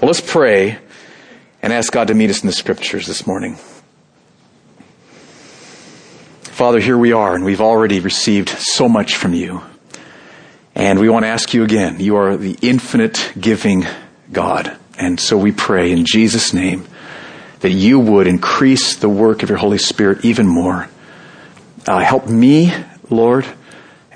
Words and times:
Well, 0.00 0.06
let's 0.06 0.20
pray 0.20 0.78
and 1.60 1.72
ask 1.72 1.92
God 1.92 2.06
to 2.06 2.14
meet 2.14 2.30
us 2.30 2.40
in 2.40 2.46
the 2.46 2.52
scriptures 2.52 3.08
this 3.08 3.26
morning. 3.26 3.56
Father, 6.42 6.78
here 6.78 6.96
we 6.96 7.10
are, 7.10 7.34
and 7.34 7.44
we've 7.44 7.60
already 7.60 7.98
received 7.98 8.48
so 8.48 8.88
much 8.88 9.16
from 9.16 9.34
you. 9.34 9.60
And 10.76 11.00
we 11.00 11.08
want 11.08 11.24
to 11.24 11.28
ask 11.28 11.52
you 11.52 11.64
again. 11.64 11.98
You 11.98 12.14
are 12.14 12.36
the 12.36 12.56
infinite 12.62 13.32
giving 13.40 13.86
God. 14.30 14.76
And 14.96 15.18
so 15.18 15.36
we 15.36 15.50
pray 15.50 15.90
in 15.90 16.04
Jesus' 16.04 16.54
name 16.54 16.86
that 17.58 17.70
you 17.70 17.98
would 17.98 18.28
increase 18.28 18.94
the 18.94 19.08
work 19.08 19.42
of 19.42 19.48
your 19.48 19.58
Holy 19.58 19.78
Spirit 19.78 20.24
even 20.24 20.46
more. 20.46 20.88
Uh, 21.88 21.98
help 21.98 22.28
me, 22.28 22.72
Lord, 23.10 23.46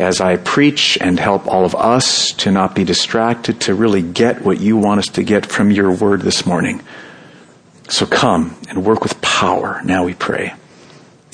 as 0.03 0.21
I 0.21 0.37
preach 0.37 0.99
and 1.01 1.19
help 1.19 1.47
all 1.47 1.65
of 1.65 1.75
us 1.75 2.33
to 2.35 2.51
not 2.51 2.75
be 2.75 2.85
distracted, 2.85 3.61
to 3.63 3.75
really 3.75 4.03
get 4.03 4.43
what 4.43 4.61
you 4.61 4.77
want 4.77 4.99
us 4.99 5.09
to 5.09 5.23
get 5.23 5.47
from 5.47 5.71
your 5.71 5.93
word 5.93 6.23
this 6.23 6.45
morning. 6.45 6.83
So 7.89 8.05
come 8.05 8.57
and 8.69 8.85
work 8.85 9.03
with 9.03 9.21
power. 9.23 9.81
Now 9.85 10.05
we 10.05 10.15
pray. 10.15 10.55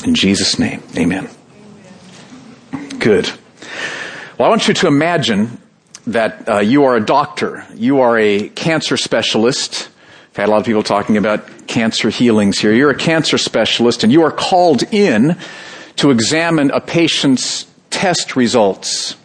In 0.05 0.15
Jesus' 0.15 0.59
name, 0.59 0.83
amen. 0.97 1.29
Good. 2.99 3.31
Well, 4.39 4.47
I 4.47 4.49
want 4.49 4.69
you 4.69 4.75
to 4.75 4.87
imagine 4.87 5.61
that 6.07 6.49
uh, 6.49 6.59
you 6.59 6.85
are 6.85 6.97
a 6.97 7.05
doctor. 7.05 7.67
You 7.75 8.01
are 8.01 8.19
a 8.19 8.49
cancer 8.51 8.97
specialist. 8.97 9.89
I've 10.31 10.37
had 10.37 10.49
a 10.49 10.53
lot 10.53 10.61
of 10.61 10.67
people 10.67 10.83
talking 10.83 11.17
about 11.17 11.67
cancer 11.67 12.11
healings 12.11 12.59
here. 12.59 12.73
You're 12.73 12.91
a 12.91 12.97
cancer 12.97 13.39
specialist 13.39 14.05
and 14.05 14.13
you 14.13 14.23
are 14.23 14.31
called 14.31 14.83
in 14.93 15.37
to 15.97 16.11
examine 16.11 16.71
a 16.71 16.81
patient's 16.81 17.67
test 17.91 18.37
results. 18.37 19.17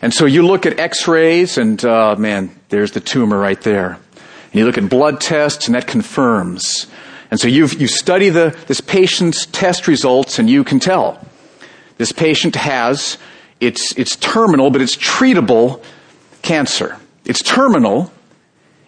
And 0.00 0.12
so 0.12 0.26
you 0.26 0.44
look 0.44 0.66
at 0.66 0.80
x-rays 0.80 1.58
and, 1.58 1.82
uh, 1.84 2.16
man, 2.16 2.50
there's 2.68 2.92
the 2.92 3.00
tumor 3.00 3.38
right 3.38 3.60
there. 3.60 3.98
And 4.16 4.54
you 4.54 4.64
look 4.64 4.78
at 4.78 4.88
blood 4.88 5.20
tests 5.20 5.66
and 5.66 5.74
that 5.74 5.86
confirms. 5.86 6.86
And 7.30 7.40
so 7.40 7.48
you 7.48 7.66
you 7.66 7.86
study 7.86 8.28
the, 8.28 8.56
this 8.66 8.80
patient's 8.80 9.46
test 9.46 9.88
results 9.88 10.38
and 10.38 10.50
you 10.50 10.64
can 10.64 10.80
tell 10.80 11.24
this 11.96 12.12
patient 12.12 12.56
has, 12.56 13.16
it's, 13.60 13.96
it's 13.96 14.16
terminal, 14.16 14.70
but 14.70 14.82
it's 14.82 14.96
treatable 14.96 15.82
cancer. 16.42 16.98
It's 17.24 17.42
terminal 17.42 18.12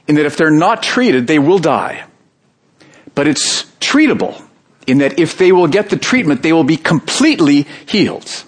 in 0.08 0.16
that 0.16 0.26
if 0.26 0.36
they're 0.36 0.50
not 0.50 0.82
treated, 0.82 1.26
they 1.26 1.38
will 1.38 1.60
die. 1.60 2.04
But 3.14 3.28
it's 3.28 3.64
treatable 3.78 4.42
in 4.86 4.98
that 4.98 5.18
if 5.18 5.38
they 5.38 5.52
will 5.52 5.68
get 5.68 5.90
the 5.90 5.96
treatment, 5.96 6.42
they 6.42 6.52
will 6.52 6.64
be 6.64 6.76
completely 6.76 7.66
healed. 7.86 8.44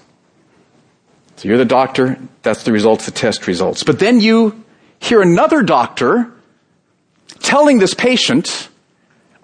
So 1.37 1.48
you're 1.48 1.59
the 1.59 1.65
doctor, 1.65 2.19
that's 2.42 2.65
the 2.65 2.73
results, 2.73 3.06
the 3.06 3.12
test 3.12 3.47
results. 3.47 3.83
But 3.83 3.98
then 3.98 4.20
you 4.20 4.65
hear 4.98 5.20
another 5.20 5.62
doctor 5.62 6.33
telling 7.41 7.79
this 7.79 7.95
patient, 7.95 8.69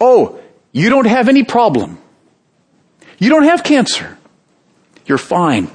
oh, 0.01 0.41
you 0.73 0.89
don't 0.89 1.07
have 1.07 1.29
any 1.29 1.45
problem. 1.45 1.99
You 3.19 3.29
don't 3.29 3.45
have 3.45 3.63
cancer. 3.63 4.19
You're 5.07 5.19
fine. 5.19 5.71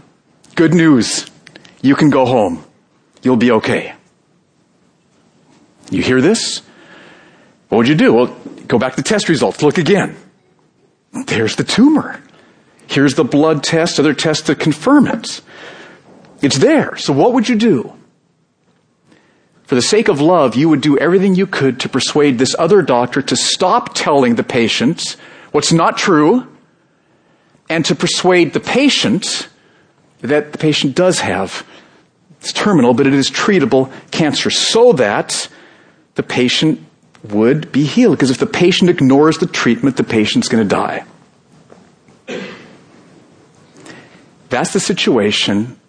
Good 0.56 0.74
news. 0.74 1.30
You 1.82 1.96
can 1.96 2.10
go 2.10 2.26
home. 2.26 2.64
You'll 3.22 3.38
be 3.38 3.52
okay. 3.52 3.94
You 5.92 6.02
hear 6.02 6.20
this? 6.20 6.62
What 7.70 7.80
would 7.80 7.88
you 7.88 7.96
do? 7.96 8.14
Well, 8.14 8.28
go 8.68 8.80
back 8.80 8.96
to 8.96 9.02
the 9.02 9.08
test 9.08 9.30
results. 9.30 9.62
Look 9.62 9.78
again. 9.78 10.16
There's 11.28 11.56
the 11.56 11.64
tumor. 11.64 12.22
Here's 12.88 13.16
the 13.16 13.24
blood 13.24 13.64
test, 13.64 14.00
other 14.00 14.14
tests 14.14 14.48
to 14.48 14.56
confirm 14.56 15.08
it. 15.08 15.42
It's 16.42 16.58
there. 16.58 16.96
So 16.98 17.14
what 17.14 17.34
would 17.34 17.50
you 17.50 17.56
do? 17.56 17.94
For 19.64 19.76
the 19.76 19.82
sake 19.82 20.08
of 20.08 20.22
love, 20.22 20.56
you 20.56 20.70
would 20.70 20.82
do 20.82 20.98
everything 20.98 21.36
you 21.36 21.48
could 21.48 21.80
to 21.82 21.90
persuade 21.90 22.38
this 22.38 22.56
other 22.58 22.82
doctor 22.82 23.22
to 23.22 23.36
stop 23.36 23.94
telling 23.94 24.36
the 24.36 24.44
patient 24.44 25.18
what's 25.52 25.74
not 25.74 25.98
true 25.98 26.48
and 27.70 27.84
to 27.86 27.96
persuade 27.96 28.54
the 28.54 28.62
patient 28.62 29.50
that 30.22 30.52
the 30.54 30.58
patient 30.58 30.96
does 30.96 31.20
have 31.20 31.66
it's 32.40 32.54
terminal, 32.54 32.94
but 32.94 33.08
it 33.08 33.14
is 33.14 33.30
treatable 33.30 33.92
cancer 34.12 34.50
so 34.50 34.94
that 34.94 35.50
the 36.16 36.24
patient 36.24 36.82
would 37.24 37.72
be 37.72 37.84
healed. 37.84 38.16
Because 38.18 38.32
if 38.32 38.38
the 38.38 38.46
patient 38.46 38.90
ignores 38.90 39.40
the 39.40 39.48
treatment, 39.48 39.98
the 39.98 40.04
patient's 40.04 40.48
going 40.48 40.68
to 40.68 40.76
die. 40.76 41.06
That's 44.50 44.72
the 44.72 44.80
situation 44.80 45.80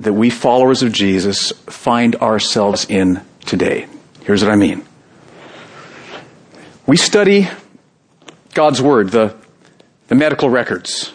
that 0.00 0.12
we 0.12 0.30
followers 0.30 0.82
of 0.82 0.92
Jesus 0.92 1.52
find 1.66 2.16
ourselves 2.16 2.86
in 2.88 3.22
today. 3.46 3.86
Here's 4.22 4.42
what 4.42 4.52
I 4.52 4.56
mean. 4.56 4.84
We 6.86 6.96
study 6.96 7.48
God's 8.54 8.82
Word, 8.82 9.10
the, 9.10 9.34
the 10.08 10.14
medical 10.14 10.50
records. 10.50 11.12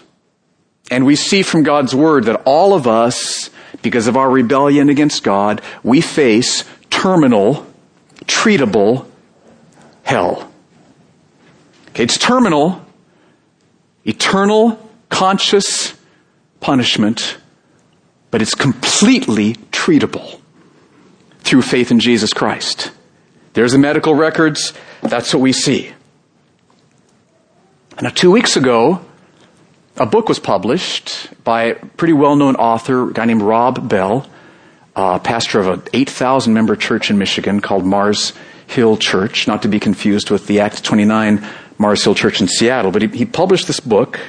And 0.91 1.05
we 1.05 1.15
see 1.15 1.43
from 1.43 1.63
God's 1.63 1.95
Word 1.95 2.25
that 2.25 2.41
all 2.45 2.73
of 2.73 2.87
us, 2.87 3.49
because 3.81 4.07
of 4.07 4.17
our 4.17 4.29
rebellion 4.29 4.89
against 4.89 5.23
God, 5.23 5.61
we 5.83 6.01
face 6.01 6.63
terminal, 6.89 7.65
treatable 8.25 9.05
hell. 10.03 10.51
Okay, 11.89 12.03
it's 12.03 12.17
terminal, 12.17 12.85
eternal, 14.05 14.89
conscious 15.09 15.93
punishment 16.59 17.37
but 18.31 18.41
it's 18.41 18.55
completely 18.55 19.55
treatable 19.71 20.39
through 21.39 21.61
faith 21.61 21.91
in 21.91 21.99
Jesus 21.99 22.31
Christ. 22.33 22.91
There's 23.53 23.71
the 23.71 23.77
medical 23.77 24.13
records. 24.13 24.73
That's 25.01 25.33
what 25.33 25.41
we 25.41 25.51
see. 25.51 25.91
Now, 28.01 28.09
two 28.09 28.31
weeks 28.31 28.55
ago, 28.55 29.03
a 29.97 30.05
book 30.05 30.29
was 30.29 30.39
published 30.39 31.27
by 31.43 31.63
a 31.63 31.75
pretty 31.75 32.13
well-known 32.13 32.55
author, 32.55 33.09
a 33.09 33.13
guy 33.13 33.25
named 33.25 33.41
Rob 33.41 33.89
Bell, 33.89 34.29
pastor 34.95 35.59
of 35.59 35.67
an 35.67 35.81
8,000 35.93 36.53
member 36.53 36.75
church 36.75 37.09
in 37.09 37.17
Michigan 37.17 37.59
called 37.59 37.85
Mars 37.85 38.33
Hill 38.67 38.97
Church, 38.97 39.47
not 39.47 39.63
to 39.63 39.67
be 39.67 39.79
confused 39.79 40.29
with 40.29 40.47
the 40.47 40.59
Act 40.59 40.83
29 40.83 41.45
Mars 41.77 42.03
Hill 42.03 42.15
Church 42.15 42.39
in 42.39 42.47
Seattle. 42.47 42.91
But 42.91 43.01
he, 43.01 43.07
he 43.09 43.25
published 43.25 43.67
this 43.67 43.79
book. 43.79 44.19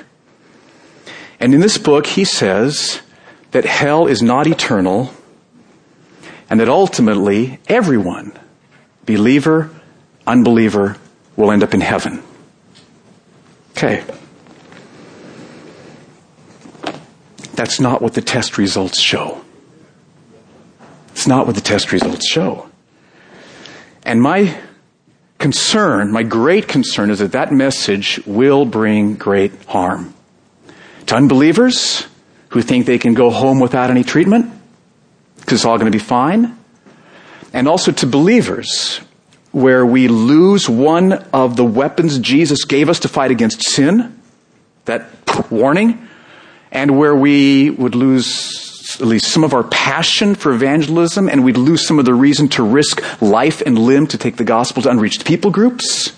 And 1.39 1.55
in 1.55 1.61
this 1.61 1.79
book, 1.79 2.07
he 2.07 2.25
says 2.25 3.01
that 3.51 3.65
hell 3.65 4.07
is 4.07 4.23
not 4.23 4.47
eternal 4.47 5.13
and 6.49 6.61
that 6.61 6.69
ultimately 6.69 7.59
everyone, 7.69 8.33
believer, 9.07 9.71
unbeliever, 10.27 10.97
will 11.37 11.53
end 11.53 11.63
up 11.63 11.75
in 11.75 11.81
heaven. 11.81 12.23
Okay. 13.73 14.05
That's 17.55 17.81
not 17.81 18.03
what 18.03 18.15
the 18.15 18.21
test 18.21 18.59
results 18.59 19.01
show. 19.01 19.45
It's 21.13 21.27
not 21.27 21.47
what 21.47 21.55
the 21.55 21.61
test 21.61 21.93
results 21.93 22.27
show. 22.29 22.69
And 24.03 24.21
my 24.21 24.59
concern, 25.39 26.11
my 26.13 26.23
great 26.23 26.69
concern 26.69 27.11
is 27.11 27.19
that 27.19 27.33
that 27.33 27.53
message 27.53 28.21
will 28.27 28.65
bring 28.65 29.17
great 29.17 29.53
harm 29.65 30.15
to 31.07 31.15
unbelievers 31.17 32.07
who 32.51 32.63
think 32.63 32.87
they 32.87 32.99
can 32.99 33.15
go 33.15 33.31
home 33.31 33.61
without 33.61 33.91
any 33.91 34.05
treatment 34.05 34.53
because 35.37 35.59
it's 35.59 35.65
all 35.65 35.79
going 35.79 35.91
to 35.91 35.97
be 35.97 36.03
fine. 36.03 36.57
And 37.53 37.67
also 37.67 37.91
to 37.93 38.07
believers 38.07 39.01
where 39.53 39.85
we 39.85 40.07
lose 40.07 40.69
one 40.69 41.13
of 41.33 41.57
the 41.57 41.65
weapons 41.65 42.19
Jesus 42.19 42.65
gave 42.65 42.89
us 42.89 43.01
to 43.01 43.09
fight 43.09 43.31
against 43.31 43.63
sin, 43.63 44.21
that 44.85 45.09
warning, 45.51 46.07
and 46.71 46.97
where 46.97 47.15
we 47.15 47.71
would 47.71 47.95
lose 47.95 48.97
at 49.01 49.07
least 49.07 49.29
some 49.29 49.45
of 49.45 49.55
our 49.55 49.65
passion 49.65 50.35
for 50.35 50.53
evangelism 50.53 51.29
and 51.29 51.45
we'd 51.45 51.57
lose 51.57 51.87
some 51.87 51.99
of 51.99 52.05
the 52.05 52.15
reason 52.15 52.49
to 52.49 52.63
risk 52.63 53.01
life 53.23 53.61
and 53.61 53.79
limb 53.79 54.07
to 54.09 54.19
take 54.19 54.37
the 54.37 54.45
gospel 54.45 54.83
to 54.83 54.91
unreached 54.91 55.25
people 55.25 55.51
groups 55.51 56.13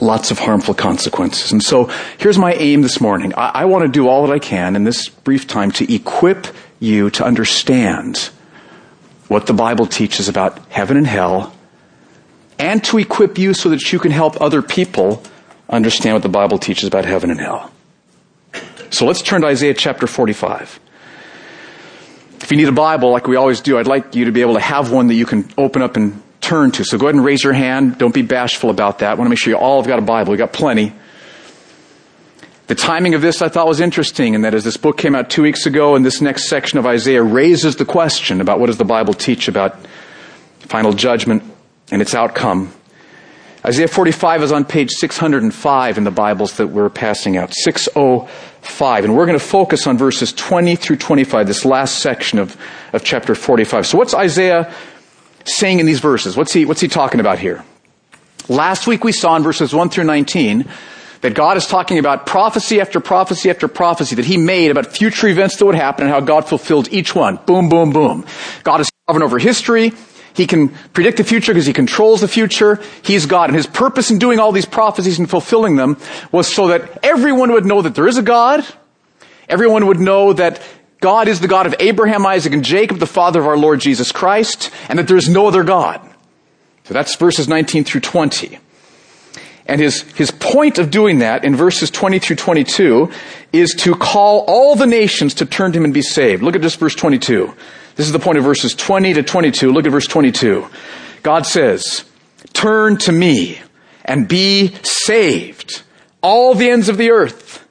lots 0.00 0.30
of 0.30 0.38
harmful 0.38 0.74
consequences. 0.74 1.52
And 1.52 1.62
so 1.62 1.84
here's 2.18 2.38
my 2.38 2.54
aim 2.54 2.82
this 2.82 3.00
morning. 3.00 3.32
I, 3.36 3.50
I 3.54 3.64
want 3.66 3.82
to 3.82 3.88
do 3.88 4.08
all 4.08 4.26
that 4.26 4.32
I 4.32 4.38
can 4.38 4.76
in 4.76 4.84
this 4.84 5.08
brief 5.08 5.46
time 5.46 5.70
to 5.72 5.92
equip 5.92 6.46
you 6.80 7.10
to 7.10 7.24
understand 7.24 8.30
what 9.28 9.46
the 9.46 9.52
Bible 9.52 9.86
teaches 9.86 10.28
about 10.28 10.58
heaven 10.68 10.96
and 10.96 11.06
hell 11.06 11.52
and 12.58 12.82
to 12.84 12.98
equip 12.98 13.38
you 13.38 13.54
so 13.54 13.68
that 13.70 13.92
you 13.92 13.98
can 13.98 14.10
help 14.10 14.40
other 14.40 14.62
people 14.62 15.22
understand 15.68 16.14
what 16.14 16.22
the 16.22 16.28
Bible 16.28 16.58
teaches 16.58 16.86
about 16.86 17.04
heaven 17.04 17.30
and 17.30 17.40
hell. 17.40 17.70
So 18.90 19.04
let's 19.04 19.22
turn 19.22 19.42
to 19.42 19.48
Isaiah 19.48 19.74
chapter 19.74 20.06
45. 20.06 20.80
If 22.40 22.50
you 22.50 22.56
need 22.56 22.68
a 22.68 22.72
Bible, 22.72 23.10
like 23.10 23.26
we 23.26 23.36
always 23.36 23.60
do, 23.60 23.78
I'd 23.78 23.88
like 23.88 24.14
you 24.14 24.26
to 24.26 24.32
be 24.32 24.40
able 24.40 24.54
to 24.54 24.60
have 24.60 24.92
one 24.92 25.08
that 25.08 25.14
you 25.14 25.26
can 25.26 25.48
open 25.58 25.82
up 25.82 25.96
and 25.96 26.22
turn 26.46 26.70
to. 26.72 26.84
So 26.84 26.96
go 26.96 27.06
ahead 27.06 27.16
and 27.16 27.24
raise 27.24 27.42
your 27.42 27.52
hand. 27.52 27.98
Don't 27.98 28.14
be 28.14 28.22
bashful 28.22 28.70
about 28.70 29.00
that. 29.00 29.10
I 29.10 29.14
want 29.14 29.26
to 29.26 29.30
make 29.30 29.38
sure 29.38 29.52
you 29.52 29.58
all 29.58 29.80
have 29.80 29.88
got 29.88 29.98
a 29.98 30.02
Bible. 30.02 30.30
We've 30.30 30.38
got 30.38 30.52
plenty. 30.52 30.94
The 32.68 32.74
timing 32.74 33.14
of 33.14 33.20
this 33.20 33.42
I 33.42 33.48
thought 33.48 33.66
was 33.66 33.80
interesting 33.80 34.34
and 34.34 34.44
that 34.44 34.54
as 34.54 34.64
this 34.64 34.76
book 34.76 34.96
came 34.96 35.14
out 35.14 35.30
two 35.30 35.42
weeks 35.42 35.66
ago 35.66 35.94
and 35.94 36.04
this 36.04 36.20
next 36.20 36.48
section 36.48 36.78
of 36.78 36.86
Isaiah 36.86 37.22
raises 37.22 37.76
the 37.76 37.84
question 37.84 38.40
about 38.40 38.58
what 38.58 38.66
does 38.66 38.78
the 38.78 38.84
Bible 38.84 39.14
teach 39.14 39.48
about 39.48 39.76
final 40.60 40.92
judgment 40.92 41.42
and 41.92 42.02
its 42.02 42.14
outcome. 42.14 42.72
Isaiah 43.64 43.88
45 43.88 44.42
is 44.42 44.52
on 44.52 44.64
page 44.64 44.90
605 44.90 45.98
in 45.98 46.04
the 46.04 46.10
Bibles 46.10 46.56
that 46.58 46.68
we're 46.68 46.88
passing 46.88 47.36
out. 47.36 47.52
605. 47.52 49.04
And 49.04 49.16
we're 49.16 49.26
going 49.26 49.38
to 49.38 49.44
focus 49.44 49.86
on 49.86 49.98
verses 49.98 50.32
20 50.32 50.76
through 50.76 50.96
25, 50.96 51.46
this 51.46 51.64
last 51.64 51.98
section 51.98 52.38
of, 52.38 52.56
of 52.92 53.02
chapter 53.02 53.34
45. 53.34 53.86
So 53.86 53.98
what's 53.98 54.14
Isaiah 54.14 54.72
saying 55.48 55.80
in 55.80 55.86
these 55.86 56.00
verses? 56.00 56.36
What's 56.36 56.52
he, 56.52 56.64
what's 56.64 56.80
he 56.80 56.88
talking 56.88 57.20
about 57.20 57.38
here? 57.38 57.64
Last 58.48 58.86
week 58.86 59.02
we 59.02 59.12
saw 59.12 59.36
in 59.36 59.42
verses 59.42 59.74
1 59.74 59.90
through 59.90 60.04
19 60.04 60.68
that 61.22 61.34
God 61.34 61.56
is 61.56 61.66
talking 61.66 61.98
about 61.98 62.26
prophecy 62.26 62.80
after 62.80 63.00
prophecy 63.00 63.50
after 63.50 63.68
prophecy 63.68 64.14
that 64.16 64.24
He 64.24 64.36
made 64.36 64.70
about 64.70 64.86
future 64.86 65.26
events 65.28 65.56
that 65.56 65.66
would 65.66 65.74
happen 65.74 66.04
and 66.04 66.12
how 66.12 66.20
God 66.20 66.48
fulfilled 66.48 66.88
each 66.92 67.14
one. 67.14 67.36
Boom, 67.46 67.68
boom, 67.68 67.90
boom. 67.90 68.24
God 68.62 68.80
is 68.80 68.90
sovereign 69.08 69.24
over 69.24 69.38
history. 69.38 69.92
He 70.34 70.46
can 70.46 70.68
predict 70.68 71.16
the 71.16 71.24
future 71.24 71.52
because 71.52 71.66
He 71.66 71.72
controls 71.72 72.20
the 72.20 72.28
future. 72.28 72.80
He's 73.02 73.26
God. 73.26 73.48
And 73.48 73.56
His 73.56 73.66
purpose 73.66 74.10
in 74.10 74.18
doing 74.18 74.38
all 74.38 74.52
these 74.52 74.66
prophecies 74.66 75.18
and 75.18 75.28
fulfilling 75.28 75.76
them 75.76 75.96
was 76.30 76.52
so 76.52 76.68
that 76.68 77.04
everyone 77.04 77.52
would 77.52 77.64
know 77.64 77.82
that 77.82 77.94
there 77.94 78.06
is 78.06 78.18
a 78.18 78.22
God. 78.22 78.64
Everyone 79.48 79.86
would 79.86 80.00
know 80.00 80.32
that 80.32 80.60
God 81.00 81.28
is 81.28 81.40
the 81.40 81.48
God 81.48 81.66
of 81.66 81.74
Abraham, 81.78 82.24
Isaac, 82.26 82.52
and 82.52 82.64
Jacob, 82.64 82.98
the 82.98 83.06
Father 83.06 83.40
of 83.40 83.46
our 83.46 83.56
Lord 83.56 83.80
Jesus 83.80 84.12
Christ, 84.12 84.70
and 84.88 84.98
that 84.98 85.08
there 85.08 85.16
is 85.16 85.28
no 85.28 85.46
other 85.46 85.62
God. 85.62 86.00
So 86.84 86.94
that's 86.94 87.16
verses 87.16 87.48
19 87.48 87.84
through 87.84 88.00
20. 88.00 88.58
And 89.66 89.80
his, 89.80 90.02
his 90.12 90.30
point 90.30 90.78
of 90.78 90.90
doing 90.90 91.18
that 91.18 91.44
in 91.44 91.56
verses 91.56 91.90
20 91.90 92.20
through 92.20 92.36
22 92.36 93.10
is 93.52 93.74
to 93.78 93.94
call 93.94 94.44
all 94.46 94.76
the 94.76 94.86
nations 94.86 95.34
to 95.34 95.46
turn 95.46 95.72
to 95.72 95.78
him 95.78 95.84
and 95.84 95.92
be 95.92 96.02
saved. 96.02 96.42
Look 96.42 96.54
at 96.54 96.62
just 96.62 96.78
verse 96.78 96.94
22. 96.94 97.52
This 97.96 98.06
is 98.06 98.12
the 98.12 98.18
point 98.18 98.38
of 98.38 98.44
verses 98.44 98.74
20 98.74 99.14
to 99.14 99.22
22. 99.22 99.72
Look 99.72 99.86
at 99.86 99.92
verse 99.92 100.06
22. 100.06 100.68
God 101.22 101.46
says, 101.46 102.04
turn 102.52 102.96
to 102.98 103.12
me 103.12 103.58
and 104.04 104.28
be 104.28 104.72
saved, 104.82 105.82
all 106.22 106.54
the 106.54 106.70
ends 106.70 106.88
of 106.88 106.96
the 106.96 107.10
earth. 107.10 107.65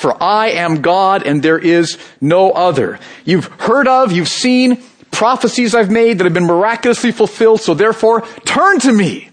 For 0.00 0.16
I 0.22 0.52
am 0.52 0.80
God 0.80 1.26
and 1.26 1.42
there 1.42 1.58
is 1.58 1.98
no 2.22 2.52
other. 2.52 2.98
You've 3.26 3.44
heard 3.44 3.86
of, 3.86 4.12
you've 4.12 4.28
seen 4.28 4.82
prophecies 5.10 5.74
I've 5.74 5.90
made 5.90 6.16
that 6.16 6.24
have 6.24 6.32
been 6.32 6.46
miraculously 6.46 7.12
fulfilled, 7.12 7.60
so 7.60 7.74
therefore 7.74 8.26
turn 8.46 8.80
to 8.80 8.94
me. 8.94 9.28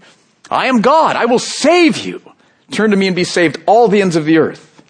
I 0.51 0.67
am 0.67 0.81
God. 0.81 1.15
I 1.15 1.23
will 1.23 1.39
save 1.39 1.99
you. 1.99 2.21
Turn 2.69 2.91
to 2.91 2.97
me 2.97 3.07
and 3.07 3.15
be 3.15 3.23
saved, 3.23 3.63
all 3.65 3.87
the 3.87 4.01
ends 4.01 4.17
of 4.17 4.25
the 4.25 4.39
earth. 4.39 4.83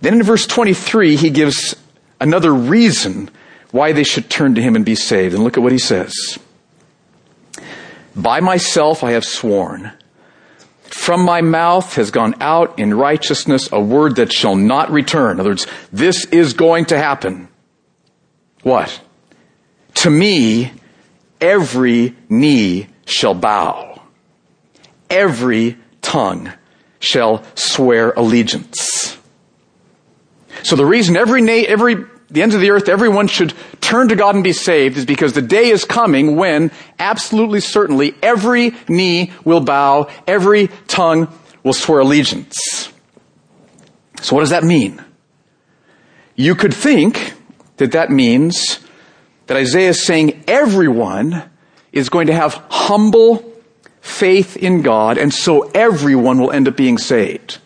Then 0.00 0.14
in 0.14 0.22
verse 0.22 0.46
23, 0.46 1.16
he 1.16 1.30
gives 1.30 1.74
another 2.20 2.54
reason 2.54 3.28
why 3.72 3.90
they 3.90 4.04
should 4.04 4.30
turn 4.30 4.54
to 4.54 4.62
him 4.62 4.76
and 4.76 4.84
be 4.84 4.94
saved. 4.94 5.34
And 5.34 5.42
look 5.42 5.56
at 5.56 5.64
what 5.64 5.72
he 5.72 5.78
says. 5.78 6.14
By 8.14 8.38
myself 8.38 9.02
I 9.02 9.10
have 9.12 9.24
sworn. 9.24 9.90
From 10.90 11.24
my 11.24 11.40
mouth 11.40 11.94
has 11.94 12.10
gone 12.10 12.34
out 12.40 12.78
in 12.80 12.92
righteousness 12.94 13.68
a 13.70 13.80
word 13.80 14.16
that 14.16 14.32
shall 14.32 14.56
not 14.56 14.90
return. 14.90 15.36
In 15.36 15.40
other 15.40 15.50
words, 15.50 15.66
this 15.92 16.24
is 16.26 16.52
going 16.52 16.86
to 16.86 16.98
happen. 16.98 17.48
What? 18.62 19.00
To 19.94 20.10
me, 20.10 20.72
every 21.40 22.16
knee 22.28 22.88
shall 23.06 23.34
bow. 23.34 24.02
Every 25.08 25.78
tongue 26.02 26.52
shall 26.98 27.44
swear 27.54 28.10
allegiance. 28.10 29.16
So 30.64 30.74
the 30.74 30.84
reason 30.84 31.16
every 31.16 31.40
na- 31.40 31.66
every 31.68 32.04
the 32.30 32.42
ends 32.42 32.54
of 32.54 32.60
the 32.60 32.70
earth, 32.70 32.88
everyone 32.88 33.26
should 33.26 33.54
turn 33.80 34.08
to 34.08 34.16
God 34.16 34.34
and 34.34 34.44
be 34.44 34.52
saved 34.52 34.96
is 34.96 35.04
because 35.04 35.32
the 35.32 35.42
day 35.42 35.70
is 35.70 35.84
coming 35.84 36.36
when 36.36 36.70
absolutely 36.98 37.60
certainly 37.60 38.14
every 38.22 38.72
knee 38.88 39.32
will 39.44 39.60
bow, 39.60 40.08
every 40.26 40.68
tongue 40.86 41.28
will 41.62 41.72
swear 41.72 42.00
allegiance. 42.00 42.92
So 44.22 44.36
what 44.36 44.42
does 44.42 44.50
that 44.50 44.64
mean? 44.64 45.02
You 46.36 46.54
could 46.54 46.72
think 46.72 47.34
that 47.78 47.92
that 47.92 48.10
means 48.10 48.78
that 49.46 49.56
Isaiah 49.56 49.90
is 49.90 50.04
saying 50.04 50.44
everyone 50.46 51.42
is 51.92 52.08
going 52.08 52.28
to 52.28 52.34
have 52.34 52.54
humble 52.70 53.44
faith 54.00 54.56
in 54.56 54.82
God, 54.82 55.18
and 55.18 55.34
so 55.34 55.70
everyone 55.70 56.38
will 56.38 56.50
end 56.50 56.68
up 56.68 56.76
being 56.76 56.98
saved. 56.98 57.58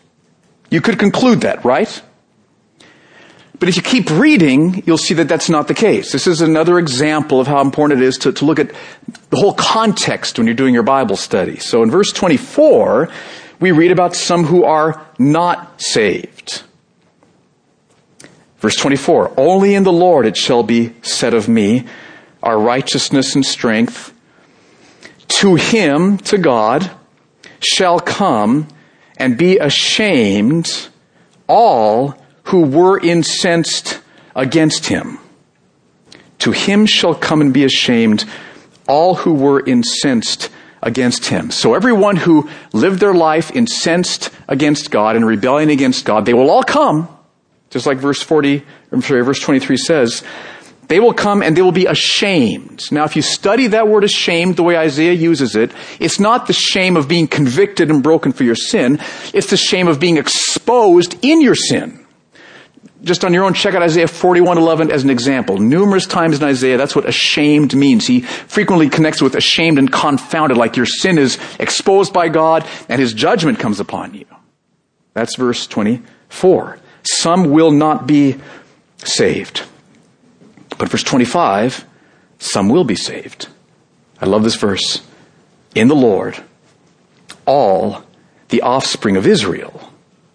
You 0.71 0.81
could 0.81 0.99
conclude 0.99 1.43
that, 1.43 1.65
right? 1.65 2.03
But 3.59 3.69
if 3.69 3.77
you 3.77 3.83
keep 3.83 4.11
reading, 4.11 4.83
you'll 4.85 4.99
see 4.99 5.15
that 5.15 5.29
that's 5.29 5.49
not 5.49 5.69
the 5.69 5.75
case. 5.75 6.11
This 6.11 6.27
is 6.27 6.41
another 6.41 6.79
example 6.79 7.41
of 7.41 7.47
how 7.47 7.61
important 7.61 8.03
it 8.03 8.07
is 8.07 8.19
to, 8.19 8.33
to 8.33 8.45
look 8.45 8.59
at 8.59 8.73
the 9.31 9.37
whole 9.37 9.55
context 9.55 10.39
when 10.39 10.47
you're 10.47 10.57
doing 10.57 10.75
your 10.75 10.83
Bible 10.83 11.17
study. 11.17 11.59
So 11.59 11.83
in 11.83 11.91
verse 11.91 12.13
24, 12.13 13.09
we 13.61 13.71
read 13.71 13.93
about 13.93 14.17
some 14.17 14.45
who 14.45 14.65
are 14.65 15.07
not 15.19 15.81
saved. 15.81 16.65
Verse 18.59 18.77
24, 18.77 19.35
only 19.37 19.75
in 19.75 19.85
the 19.85 19.93
Lord 19.93 20.27
it 20.27 20.37
shall 20.37 20.63
be 20.63 20.95
said 21.03 21.35
of 21.35 21.49
me, 21.49 21.87
our 22.43 22.59
righteousness 22.59 23.35
and 23.35 23.45
strength, 23.45 24.13
to 25.29 25.55
him, 25.55 26.19
to 26.19 26.39
God, 26.39 26.91
shall 27.61 28.01
come 28.01 28.69
and 29.17 29.39
be 29.39 29.59
ashamed 29.59 30.89
all 31.47 32.19
who 32.55 32.63
were 32.63 33.01
incensed 33.01 34.01
against 34.37 34.87
him. 34.87 35.19
To 36.39 36.53
him 36.53 36.87
shall 36.87 37.13
come 37.13 37.41
and 37.41 37.53
be 37.53 37.65
ashamed 37.65 38.25
all 38.87 39.17
who 39.17 39.35
were 39.35 39.67
incensed 39.67 40.51
against 40.81 41.27
him. 41.27 41.51
So 41.51 41.75
everyone 41.75 42.15
who 42.15 42.49
lived 42.73 43.01
their 43.01 43.13
life 43.13 43.51
incensed 43.51 44.31
against 44.47 44.93
God 44.93 45.17
and 45.17 45.27
rebellion 45.27 45.69
against 45.69 46.05
God, 46.05 46.27
they 46.27 46.33
will 46.33 46.49
all 46.49 46.63
come, 46.63 47.09
just 47.71 47.87
like 47.87 47.99
verse 47.99 48.23
40, 48.23 48.63
I'm 48.93 49.03
sorry, 49.03 49.25
verse 49.25 49.41
23 49.41 49.77
says, 49.77 50.23
they 50.87 51.01
will 51.01 51.15
come 51.15 51.43
and 51.43 51.57
they 51.57 51.63
will 51.63 51.73
be 51.73 51.87
ashamed. 51.87 52.93
Now, 52.93 53.03
if 53.03 53.17
you 53.17 53.23
study 53.23 53.67
that 53.69 53.89
word 53.89 54.05
ashamed 54.05 54.55
the 54.55 54.63
way 54.63 54.77
Isaiah 54.77 55.15
uses 55.15 55.57
it, 55.57 55.73
it's 55.99 56.21
not 56.21 56.47
the 56.47 56.53
shame 56.53 56.97
of 56.97 57.09
being 57.09 57.27
convicted 57.27 57.91
and 57.91 58.01
broken 58.01 58.33
for 58.33 58.45
your 58.45 58.55
sin. 58.55 59.01
It's 59.33 59.51
the 59.51 59.57
shame 59.57 59.89
of 59.89 59.99
being 59.99 60.19
exposed 60.19 61.17
in 61.21 61.41
your 61.41 61.57
sin. 61.57 62.04
Just 63.05 63.23
on 63.23 63.35
your 63.35 63.45
own, 63.45 63.53
check 63.53 63.75
out 63.75 63.83
Isaiah 63.83 64.07
41:11 64.07 64.91
as 64.91 65.05
an 65.05 65.11
example. 65.11 65.59
Numerous 65.59 66.07
times 66.07 66.39
in 66.39 66.45
Isaiah, 66.45 66.79
that's 66.79 66.97
what 66.97 67.07
ashamed 67.07 67.77
means. 67.77 68.07
He 68.07 68.21
frequently 68.23 68.89
connects 68.89 69.21
with 69.21 69.35
ashamed 69.35 69.79
and 69.79 69.93
confounded, 69.93 70.57
like 70.57 70.77
your 70.77 70.87
sin 70.87 71.19
is 71.19 71.39
exposed 71.61 72.15
by 72.15 72.29
God 72.29 72.67
and 72.89 73.01
His 73.01 73.13
judgment 73.13 73.59
comes 73.59 73.79
upon 73.79 74.15
you. 74.15 74.25
That's 75.13 75.37
verse 75.37 75.67
24. 75.67 76.79
Some 77.03 77.51
will 77.51 77.71
not 77.71 78.07
be 78.07 78.37
saved. 78.97 79.63
But 80.79 80.89
verse 80.89 81.03
25, 81.03 81.85
some 82.39 82.71
will 82.71 82.85
be 82.85 82.97
saved. 82.97 83.49
I 84.21 84.25
love 84.25 84.43
this 84.43 84.57
verse. 84.57 85.03
In 85.75 85.89
the 85.89 85.95
Lord, 85.95 86.43
all 87.47 88.03
the 88.49 88.63
offspring 88.63 89.17
of 89.17 89.27
Israel. 89.27 89.94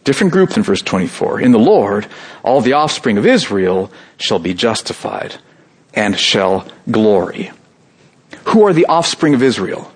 Different 0.10 0.34
group 0.34 0.50
than 0.50 0.64
verse 0.64 0.82
24. 0.82 1.40
In 1.40 1.52
the 1.52 1.60
Lord, 1.60 2.08
all 2.42 2.62
the 2.62 2.74
offspring 2.74 3.20
of 3.20 3.28
Israel 3.28 3.92
shall 4.18 4.40
be 4.40 4.56
justified 4.56 5.36
and 5.94 6.18
shall 6.18 6.68
glory. 6.90 7.52
Who 8.46 8.66
are 8.66 8.74
the 8.74 8.88
offspring 8.88 9.36
of 9.36 9.44
Israel? 9.44 9.92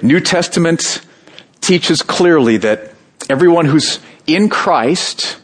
New 0.00 0.20
Testament 0.20 1.02
teaches 1.60 2.00
clearly 2.00 2.56
that 2.56 2.94
everyone 3.28 3.66
who's 3.66 4.00
in 4.26 4.48
Christ 4.48 5.36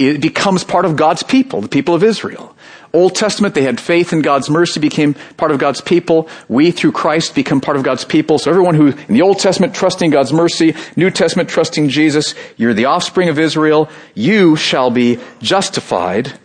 it 0.00 0.20
becomes 0.20 0.64
part 0.64 0.84
of 0.84 0.96
God's 0.96 1.22
people, 1.22 1.60
the 1.60 1.68
people 1.68 1.94
of 1.94 2.02
Israel. 2.02 2.56
Old 2.98 3.14
Testament, 3.14 3.54
they 3.54 3.62
had 3.62 3.80
faith 3.80 4.12
in 4.12 4.20
God's 4.20 4.50
mercy, 4.50 4.80
became 4.80 5.14
part 5.36 5.52
of 5.52 5.58
God's 5.58 5.80
people. 5.80 6.28
We, 6.48 6.70
through 6.70 6.92
Christ, 6.92 7.34
become 7.34 7.60
part 7.60 7.76
of 7.76 7.82
God's 7.82 8.04
people. 8.04 8.38
So 8.38 8.50
everyone 8.50 8.74
who, 8.74 8.88
in 8.88 9.14
the 9.14 9.22
Old 9.22 9.38
Testament, 9.38 9.74
trusting 9.74 10.10
God's 10.10 10.32
mercy, 10.32 10.74
New 10.96 11.10
Testament, 11.10 11.48
trusting 11.48 11.88
Jesus, 11.88 12.34
you're 12.56 12.74
the 12.74 12.86
offspring 12.86 13.28
of 13.28 13.38
Israel. 13.38 13.88
You 14.14 14.56
shall 14.56 14.90
be 14.90 15.18
justified, 15.40 16.38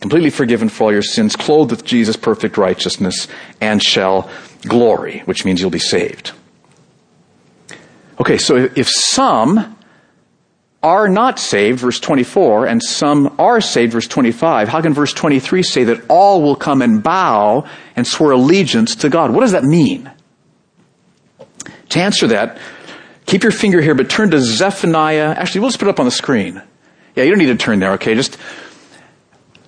completely 0.00 0.30
forgiven 0.30 0.68
for 0.68 0.84
all 0.84 0.92
your 0.92 1.02
sins, 1.02 1.36
clothed 1.36 1.70
with 1.70 1.84
Jesus' 1.84 2.16
perfect 2.16 2.56
righteousness, 2.56 3.28
and 3.60 3.82
shall 3.82 4.30
glory, 4.62 5.20
which 5.26 5.44
means 5.44 5.60
you'll 5.60 5.70
be 5.70 5.78
saved. 5.78 6.32
Okay, 8.20 8.38
so 8.38 8.68
if 8.74 8.88
some 8.88 9.77
are 10.82 11.08
not 11.08 11.38
saved, 11.38 11.80
verse 11.80 11.98
24, 11.98 12.66
and 12.66 12.82
some 12.82 13.34
are 13.38 13.60
saved, 13.60 13.92
verse 13.92 14.06
25, 14.06 14.68
how 14.68 14.80
can 14.80 14.94
verse 14.94 15.12
23 15.12 15.62
say 15.62 15.84
that 15.84 16.04
all 16.08 16.40
will 16.42 16.54
come 16.54 16.82
and 16.82 17.02
bow 17.02 17.66
and 17.96 18.06
swear 18.06 18.32
allegiance 18.32 18.96
to 18.96 19.08
God? 19.08 19.32
What 19.32 19.40
does 19.40 19.52
that 19.52 19.64
mean? 19.64 20.10
To 21.90 22.00
answer 22.00 22.28
that, 22.28 22.58
keep 23.26 23.42
your 23.42 23.52
finger 23.52 23.80
here, 23.80 23.94
but 23.94 24.08
turn 24.08 24.30
to 24.30 24.40
Zephaniah. 24.40 25.34
Actually, 25.36 25.62
we'll 25.62 25.70
just 25.70 25.80
put 25.80 25.88
it 25.88 25.90
up 25.90 26.00
on 26.00 26.06
the 26.06 26.12
screen. 26.12 26.62
Yeah, 27.16 27.24
you 27.24 27.30
don't 27.30 27.38
need 27.40 27.46
to 27.46 27.56
turn 27.56 27.80
there, 27.80 27.92
okay? 27.94 28.14
Just, 28.14 28.36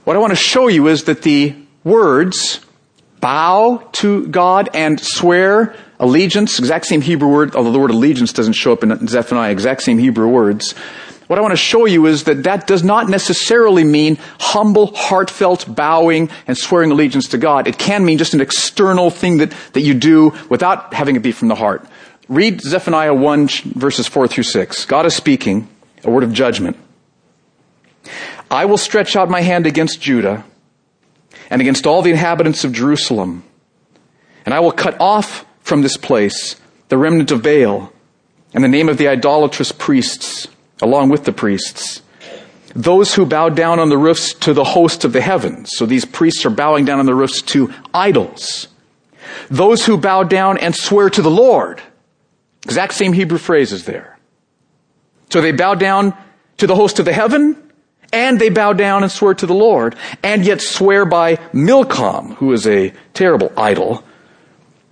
what 0.04 0.14
I 0.14 0.20
want 0.20 0.30
to 0.30 0.36
show 0.36 0.68
you 0.68 0.86
is 0.86 1.04
that 1.04 1.22
the 1.22 1.56
words, 1.82 2.60
bow 3.20 3.88
to 3.92 4.28
God 4.28 4.70
and 4.74 5.00
swear 5.00 5.74
allegiance, 6.00 6.58
exact 6.58 6.86
same 6.86 7.02
Hebrew 7.02 7.28
word, 7.28 7.54
although 7.54 7.70
the 7.70 7.78
word 7.78 7.90
allegiance 7.90 8.32
doesn't 8.32 8.54
show 8.54 8.72
up 8.72 8.82
in 8.82 9.06
Zephaniah, 9.06 9.52
exact 9.52 9.82
same 9.82 9.98
Hebrew 9.98 10.26
words. 10.26 10.72
What 11.28 11.38
I 11.38 11.42
want 11.42 11.52
to 11.52 11.56
show 11.56 11.86
you 11.86 12.06
is 12.06 12.24
that 12.24 12.42
that 12.42 12.66
does 12.66 12.82
not 12.82 13.08
necessarily 13.08 13.84
mean 13.84 14.18
humble, 14.40 14.86
heartfelt 14.96 15.72
bowing 15.72 16.28
and 16.48 16.58
swearing 16.58 16.90
allegiance 16.90 17.28
to 17.28 17.38
God. 17.38 17.68
It 17.68 17.78
can 17.78 18.04
mean 18.04 18.18
just 18.18 18.34
an 18.34 18.40
external 18.40 19.10
thing 19.10 19.36
that, 19.36 19.52
that 19.74 19.82
you 19.82 19.94
do 19.94 20.32
without 20.48 20.92
having 20.92 21.14
it 21.14 21.20
be 21.20 21.30
from 21.30 21.46
the 21.46 21.54
heart. 21.54 21.86
Read 22.28 22.60
Zephaniah 22.60 23.14
1 23.14 23.48
verses 23.76 24.08
4 24.08 24.26
through 24.26 24.42
6. 24.42 24.86
God 24.86 25.06
is 25.06 25.14
speaking 25.14 25.68
a 26.02 26.10
word 26.10 26.24
of 26.24 26.32
judgment. 26.32 26.76
I 28.50 28.64
will 28.64 28.78
stretch 28.78 29.14
out 29.14 29.30
my 29.30 29.42
hand 29.42 29.66
against 29.66 30.00
Judah 30.00 30.44
and 31.48 31.60
against 31.60 31.86
all 31.86 32.02
the 32.02 32.10
inhabitants 32.10 32.64
of 32.64 32.72
Jerusalem, 32.72 33.44
and 34.44 34.52
I 34.54 34.60
will 34.60 34.72
cut 34.72 35.00
off 35.00 35.44
from 35.62 35.82
this 35.82 35.96
place 35.96 36.56
the 36.88 36.98
remnant 36.98 37.30
of 37.30 37.42
Baal 37.42 37.92
and 38.52 38.64
the 38.64 38.68
name 38.68 38.88
of 38.88 38.98
the 38.98 39.08
idolatrous 39.08 39.72
priests 39.72 40.48
along 40.82 41.08
with 41.08 41.24
the 41.24 41.32
priests. 41.32 42.02
Those 42.74 43.14
who 43.14 43.26
bow 43.26 43.48
down 43.48 43.78
on 43.78 43.88
the 43.88 43.98
roofs 43.98 44.32
to 44.34 44.52
the 44.52 44.64
host 44.64 45.04
of 45.04 45.12
the 45.12 45.20
heavens. 45.20 45.72
So 45.76 45.86
these 45.86 46.04
priests 46.04 46.44
are 46.44 46.50
bowing 46.50 46.84
down 46.84 46.98
on 46.98 47.06
the 47.06 47.14
roofs 47.14 47.42
to 47.42 47.72
idols. 47.92 48.68
Those 49.50 49.84
who 49.84 49.98
bow 49.98 50.24
down 50.24 50.58
and 50.58 50.74
swear 50.74 51.10
to 51.10 51.22
the 51.22 51.30
Lord. 51.30 51.80
Exact 52.64 52.94
same 52.94 53.12
Hebrew 53.12 53.38
phrases 53.38 53.84
there. 53.84 54.18
So 55.30 55.40
they 55.40 55.52
bow 55.52 55.74
down 55.74 56.16
to 56.58 56.66
the 56.66 56.76
host 56.76 56.98
of 56.98 57.04
the 57.04 57.12
heaven, 57.12 57.56
and 58.12 58.38
they 58.38 58.50
bow 58.50 58.72
down 58.72 59.02
and 59.02 59.10
swear 59.10 59.34
to 59.34 59.46
the 59.46 59.54
Lord, 59.54 59.96
and 60.22 60.44
yet 60.44 60.60
swear 60.60 61.04
by 61.04 61.36
Milcom, 61.52 62.34
who 62.34 62.52
is 62.52 62.66
a 62.66 62.92
terrible 63.14 63.52
idol. 63.56 64.04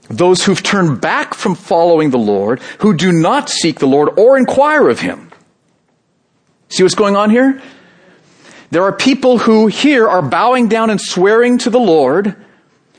Those 0.08 0.44
who've 0.44 0.62
turned 0.62 1.00
back 1.00 1.34
from 1.34 1.54
following 1.54 2.10
the 2.10 2.18
Lord, 2.18 2.60
who 2.78 2.94
do 2.94 3.12
not 3.12 3.48
seek 3.48 3.78
the 3.78 3.86
Lord 3.86 4.18
or 4.18 4.38
inquire 4.38 4.88
of 4.88 5.00
Him. 5.00 5.30
See 6.68 6.82
what's 6.82 6.94
going 6.94 7.16
on 7.16 7.30
here? 7.30 7.60
There 8.70 8.82
are 8.84 8.92
people 8.92 9.38
who 9.38 9.66
here 9.66 10.08
are 10.08 10.22
bowing 10.22 10.68
down 10.68 10.90
and 10.90 11.00
swearing 11.00 11.58
to 11.58 11.70
the 11.70 11.80
Lord, 11.80 12.36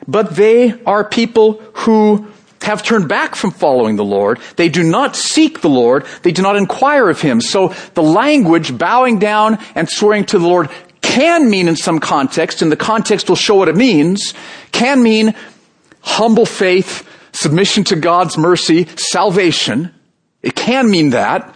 but 0.08 0.36
they 0.36 0.82
are 0.84 1.04
people 1.04 1.62
who 1.74 2.28
have 2.62 2.84
turned 2.84 3.08
back 3.08 3.36
from 3.36 3.52
following 3.52 3.96
the 3.96 4.04
Lord. 4.04 4.40
They 4.56 4.70
do 4.70 4.84
not 4.84 5.16
seek 5.16 5.62
the 5.62 5.70
Lord. 5.70 6.06
They 6.24 6.32
do 6.32 6.42
not 6.42 6.56
inquire 6.56 7.10
of 7.10 7.22
Him. 7.22 7.42
So 7.42 7.70
the 7.94 8.04
language 8.04 8.78
bowing 8.78 9.20
down 9.20 9.60
and 9.76 9.90
swearing 9.90 10.26
to 10.26 10.40
the 10.40 10.48
Lord 10.48 10.70
can 11.02 11.50
mean 11.50 11.68
in 11.68 11.76
some 11.76 12.00
context, 12.00 12.62
and 12.62 12.72
the 12.72 12.78
context 12.78 13.30
will 13.30 13.36
show 13.36 13.56
what 13.56 13.68
it 13.68 13.76
means, 13.76 14.34
can 14.72 15.02
mean 15.02 15.34
humble 16.10 16.46
faith, 16.46 17.08
submission 17.32 17.84
to 17.86 17.96
God's 17.96 18.38
mercy, 18.38 18.88
salvation. 18.98 19.94
It 20.42 20.56
can 20.56 20.90
mean 20.90 21.12
that. 21.12 21.56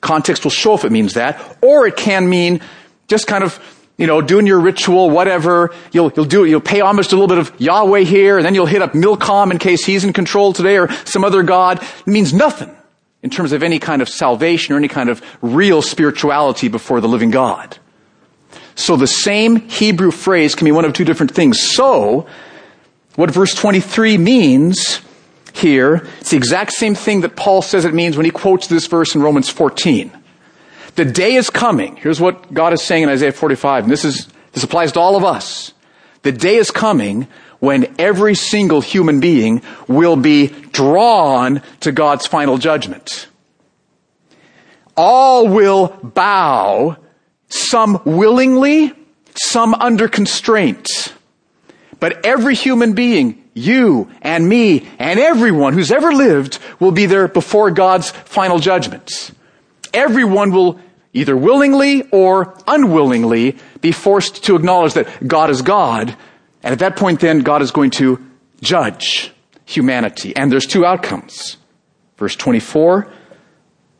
Context 0.00 0.44
will 0.44 0.50
show 0.50 0.74
if 0.74 0.84
it 0.84 0.92
means 0.92 1.14
that. 1.14 1.58
Or 1.60 1.86
it 1.86 1.96
can 1.96 2.28
mean 2.28 2.60
just 3.08 3.26
kind 3.26 3.44
of, 3.44 3.58
you 3.98 4.06
know, 4.06 4.22
doing 4.22 4.46
your 4.46 4.60
ritual, 4.60 5.10
whatever. 5.10 5.74
You'll, 5.92 6.12
you'll 6.14 6.24
do 6.24 6.44
it. 6.44 6.48
You'll 6.48 6.60
pay 6.60 6.80
homage 6.80 7.08
to 7.08 7.16
a 7.16 7.18
little 7.18 7.28
bit 7.28 7.38
of 7.38 7.60
Yahweh 7.60 8.00
here, 8.02 8.38
and 8.38 8.46
then 8.46 8.54
you'll 8.54 8.66
hit 8.66 8.80
up 8.80 8.94
Milcom 8.94 9.50
in 9.50 9.58
case 9.58 9.84
he's 9.84 10.04
in 10.04 10.12
control 10.12 10.52
today 10.52 10.78
or 10.78 10.90
some 11.04 11.24
other 11.24 11.42
God. 11.42 11.82
It 11.82 12.06
means 12.06 12.32
nothing 12.32 12.74
in 13.22 13.28
terms 13.28 13.52
of 13.52 13.62
any 13.62 13.78
kind 13.78 14.00
of 14.00 14.08
salvation 14.08 14.74
or 14.74 14.78
any 14.78 14.88
kind 14.88 15.10
of 15.10 15.22
real 15.42 15.82
spirituality 15.82 16.68
before 16.68 17.00
the 17.00 17.08
living 17.08 17.30
God. 17.30 17.76
So 18.74 18.96
the 18.96 19.06
same 19.06 19.68
Hebrew 19.68 20.10
phrase 20.10 20.54
can 20.54 20.64
be 20.64 20.72
one 20.72 20.86
of 20.86 20.94
two 20.94 21.04
different 21.04 21.32
things. 21.32 21.60
So, 21.74 22.26
what 23.16 23.30
verse 23.30 23.54
23 23.54 24.18
means 24.18 25.00
here. 25.52 26.06
It's 26.20 26.30
the 26.30 26.36
exact 26.36 26.72
same 26.72 26.94
thing 26.94 27.22
that 27.22 27.36
Paul 27.36 27.62
says 27.62 27.84
it 27.84 27.94
means 27.94 28.16
when 28.16 28.24
he 28.24 28.30
quotes 28.30 28.66
this 28.66 28.86
verse 28.86 29.14
in 29.14 29.22
Romans 29.22 29.48
14. 29.48 30.12
The 30.96 31.04
day 31.04 31.34
is 31.34 31.50
coming. 31.50 31.96
Here's 31.96 32.20
what 32.20 32.52
God 32.52 32.72
is 32.72 32.82
saying 32.82 33.04
in 33.04 33.08
Isaiah 33.08 33.32
45, 33.32 33.84
and 33.84 33.92
this 33.92 34.04
is, 34.04 34.28
this 34.52 34.64
applies 34.64 34.92
to 34.92 35.00
all 35.00 35.16
of 35.16 35.24
us. 35.24 35.72
The 36.22 36.32
day 36.32 36.56
is 36.56 36.70
coming 36.70 37.26
when 37.60 37.94
every 37.98 38.34
single 38.34 38.80
human 38.80 39.20
being 39.20 39.62
will 39.86 40.16
be 40.16 40.48
drawn 40.72 41.62
to 41.80 41.92
God's 41.92 42.26
final 42.26 42.58
judgment. 42.58 43.28
All 44.96 45.48
will 45.48 45.88
bow, 46.02 46.96
some 47.48 48.02
willingly, 48.04 48.92
some 49.34 49.74
under 49.74 50.08
constraint. 50.08 51.14
But 52.00 52.24
every 52.24 52.54
human 52.54 52.94
being 52.94 53.44
you 53.54 54.10
and 54.22 54.48
me 54.48 54.88
and 54.98 55.20
everyone 55.20 55.74
who's 55.74 55.92
ever 55.92 56.12
lived 56.12 56.58
will 56.80 56.92
be 56.92 57.06
there 57.06 57.28
before 57.28 57.70
God's 57.70 58.10
final 58.10 58.58
judgments. 58.58 59.32
Everyone 59.92 60.50
will 60.50 60.80
either 61.12 61.36
willingly 61.36 62.08
or 62.10 62.56
unwillingly 62.66 63.56
be 63.80 63.92
forced 63.92 64.44
to 64.44 64.56
acknowledge 64.56 64.94
that 64.94 65.26
God 65.26 65.50
is 65.50 65.62
God. 65.62 66.16
And 66.62 66.72
at 66.72 66.78
that 66.78 66.96
point 66.96 67.20
then, 67.20 67.40
God 67.40 67.62
is 67.62 67.70
going 67.70 67.90
to 67.92 68.24
judge 68.62 69.32
humanity. 69.64 70.34
And 70.36 70.50
there's 70.50 70.66
two 70.66 70.84
outcomes. 70.84 71.56
Verse 72.16 72.36
24, 72.36 73.10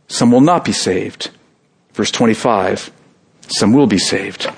some 0.09 0.31
will 0.31 0.41
not 0.41 0.65
be 0.65 0.73
saved. 0.73 1.31
Verse 1.95 2.11
25, 2.11 2.91
some 3.49 3.73
will 3.73 3.87
be 3.87 3.99
saved. 3.99 4.51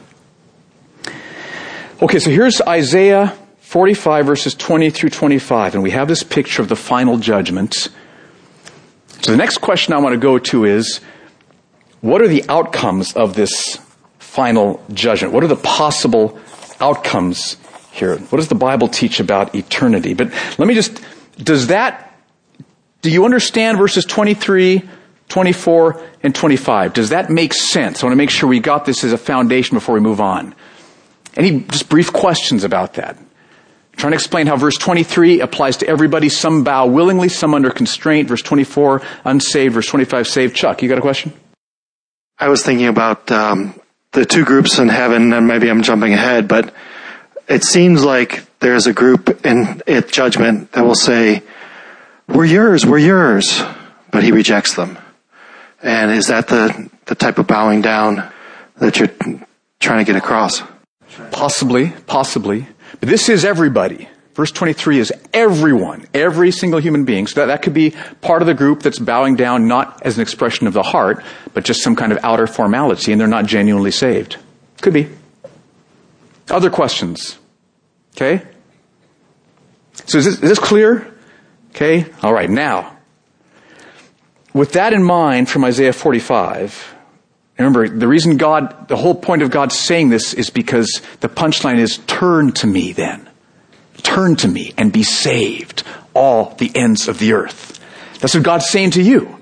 Okay, 2.02 2.18
so 2.18 2.30
here's 2.30 2.60
Isaiah 2.62 3.32
45 3.60 4.26
verses 4.26 4.54
20 4.56 4.90
through 4.90 5.10
25, 5.10 5.74
and 5.74 5.84
we 5.84 5.92
have 5.92 6.08
this 6.08 6.24
picture 6.24 6.60
of 6.60 6.68
the 6.68 6.74
final 6.74 7.16
judgment. 7.16 7.74
So 9.20 9.30
the 9.30 9.36
next 9.36 9.58
question 9.58 9.94
I 9.94 9.98
want 9.98 10.12
to 10.12 10.18
go 10.18 10.36
to 10.36 10.64
is, 10.64 11.00
what 12.00 12.20
are 12.20 12.26
the 12.26 12.44
outcomes 12.48 13.12
of 13.12 13.34
this 13.34 13.78
final 14.18 14.84
judgment? 14.92 15.32
What 15.32 15.44
are 15.44 15.46
the 15.46 15.54
possible 15.54 16.40
outcomes 16.80 17.56
here? 17.92 18.18
What 18.18 18.38
does 18.38 18.48
the 18.48 18.56
Bible 18.56 18.88
teach 18.88 19.20
about 19.20 19.54
eternity? 19.54 20.12
But 20.12 20.32
let 20.58 20.66
me 20.66 20.74
just, 20.74 21.00
does 21.38 21.68
that, 21.68 22.18
do 23.02 23.12
you 23.12 23.24
understand 23.24 23.78
verses 23.78 24.04
23, 24.06 24.82
24, 25.28 26.02
and 26.24 26.34
25? 26.34 26.94
Does 26.94 27.10
that 27.10 27.30
make 27.30 27.54
sense? 27.54 28.02
I 28.02 28.06
want 28.06 28.12
to 28.12 28.16
make 28.16 28.30
sure 28.30 28.48
we 28.48 28.58
got 28.58 28.86
this 28.86 29.04
as 29.04 29.12
a 29.12 29.18
foundation 29.18 29.76
before 29.76 29.94
we 29.94 30.00
move 30.00 30.20
on. 30.20 30.56
Any 31.36 31.60
just 31.60 31.88
brief 31.88 32.12
questions 32.12 32.64
about 32.64 32.94
that? 32.94 33.18
trying 33.96 34.12
to 34.12 34.16
explain 34.16 34.46
how 34.46 34.56
verse 34.56 34.76
23 34.78 35.40
applies 35.40 35.76
to 35.78 35.86
everybody. 35.86 36.28
Some 36.28 36.64
bow 36.64 36.86
willingly, 36.86 37.28
some 37.28 37.54
under 37.54 37.70
constraint. 37.70 38.28
Verse 38.28 38.42
24, 38.42 39.02
unsaved. 39.24 39.74
Verse 39.74 39.86
25, 39.86 40.26
saved. 40.26 40.56
Chuck, 40.56 40.82
you 40.82 40.88
got 40.88 40.98
a 40.98 41.02
question? 41.02 41.32
I 42.38 42.48
was 42.48 42.64
thinking 42.64 42.86
about 42.86 43.30
um, 43.30 43.78
the 44.12 44.24
two 44.24 44.44
groups 44.44 44.78
in 44.78 44.88
heaven, 44.88 45.32
and 45.32 45.46
maybe 45.46 45.68
I'm 45.68 45.82
jumping 45.82 46.12
ahead, 46.12 46.48
but 46.48 46.74
it 47.48 47.62
seems 47.64 48.04
like 48.04 48.44
there's 48.58 48.86
a 48.86 48.92
group 48.92 49.44
in 49.44 49.82
at 49.86 50.08
judgment 50.08 50.72
that 50.72 50.84
will 50.84 50.94
say, 50.94 51.42
"We're 52.26 52.44
yours, 52.44 52.86
we're 52.86 52.98
yours," 52.98 53.62
but 54.10 54.22
he 54.22 54.32
rejects 54.32 54.74
them. 54.74 54.98
And 55.82 56.10
is 56.10 56.26
that 56.28 56.48
the 56.48 56.90
the 57.06 57.14
type 57.14 57.38
of 57.38 57.46
bowing 57.46 57.82
down 57.82 58.28
that 58.76 58.98
you're 58.98 59.10
trying 59.78 59.98
to 59.98 60.04
get 60.04 60.16
across? 60.16 60.62
Possibly, 61.30 61.90
possibly. 62.06 62.66
But 63.00 63.08
this 63.08 63.28
is 63.28 63.44
everybody. 63.44 64.08
Verse 64.34 64.50
23 64.50 64.98
is 64.98 65.12
everyone, 65.34 66.06
every 66.14 66.50
single 66.50 66.80
human 66.80 67.04
being. 67.04 67.26
So 67.26 67.40
that, 67.40 67.46
that 67.46 67.62
could 67.62 67.74
be 67.74 67.94
part 68.22 68.40
of 68.40 68.46
the 68.46 68.54
group 68.54 68.80
that's 68.80 68.98
bowing 68.98 69.36
down 69.36 69.68
not 69.68 70.00
as 70.02 70.16
an 70.16 70.22
expression 70.22 70.66
of 70.66 70.72
the 70.72 70.82
heart, 70.82 71.22
but 71.52 71.64
just 71.64 71.82
some 71.82 71.94
kind 71.94 72.12
of 72.12 72.18
outer 72.22 72.46
formality, 72.46 73.12
and 73.12 73.20
they're 73.20 73.28
not 73.28 73.44
genuinely 73.44 73.90
saved. 73.90 74.38
Could 74.80 74.94
be. 74.94 75.10
Other 76.48 76.70
questions? 76.70 77.38
Okay? 78.16 78.42
So 80.06 80.18
is 80.18 80.24
this, 80.24 80.34
is 80.34 80.40
this 80.40 80.58
clear? 80.58 81.12
Okay? 81.70 82.06
Alright, 82.24 82.50
now. 82.50 82.96
With 84.54 84.72
that 84.72 84.92
in 84.92 85.02
mind 85.02 85.48
from 85.48 85.64
Isaiah 85.64 85.92
45, 85.92 86.94
Remember, 87.58 87.88
the 87.88 88.08
reason 88.08 88.38
God, 88.38 88.88
the 88.88 88.96
whole 88.96 89.14
point 89.14 89.42
of 89.42 89.50
God 89.50 89.72
saying 89.72 90.08
this 90.08 90.34
is 90.34 90.50
because 90.50 91.02
the 91.20 91.28
punchline 91.28 91.78
is 91.78 91.98
turn 92.06 92.52
to 92.52 92.66
me 92.66 92.92
then. 92.92 93.28
Turn 93.98 94.36
to 94.36 94.48
me 94.48 94.72
and 94.76 94.92
be 94.92 95.02
saved, 95.02 95.84
all 96.14 96.54
the 96.58 96.72
ends 96.74 97.08
of 97.08 97.18
the 97.18 97.34
earth. 97.34 97.78
That's 98.20 98.34
what 98.34 98.42
God's 98.42 98.68
saying 98.68 98.92
to 98.92 99.02
you. 99.02 99.38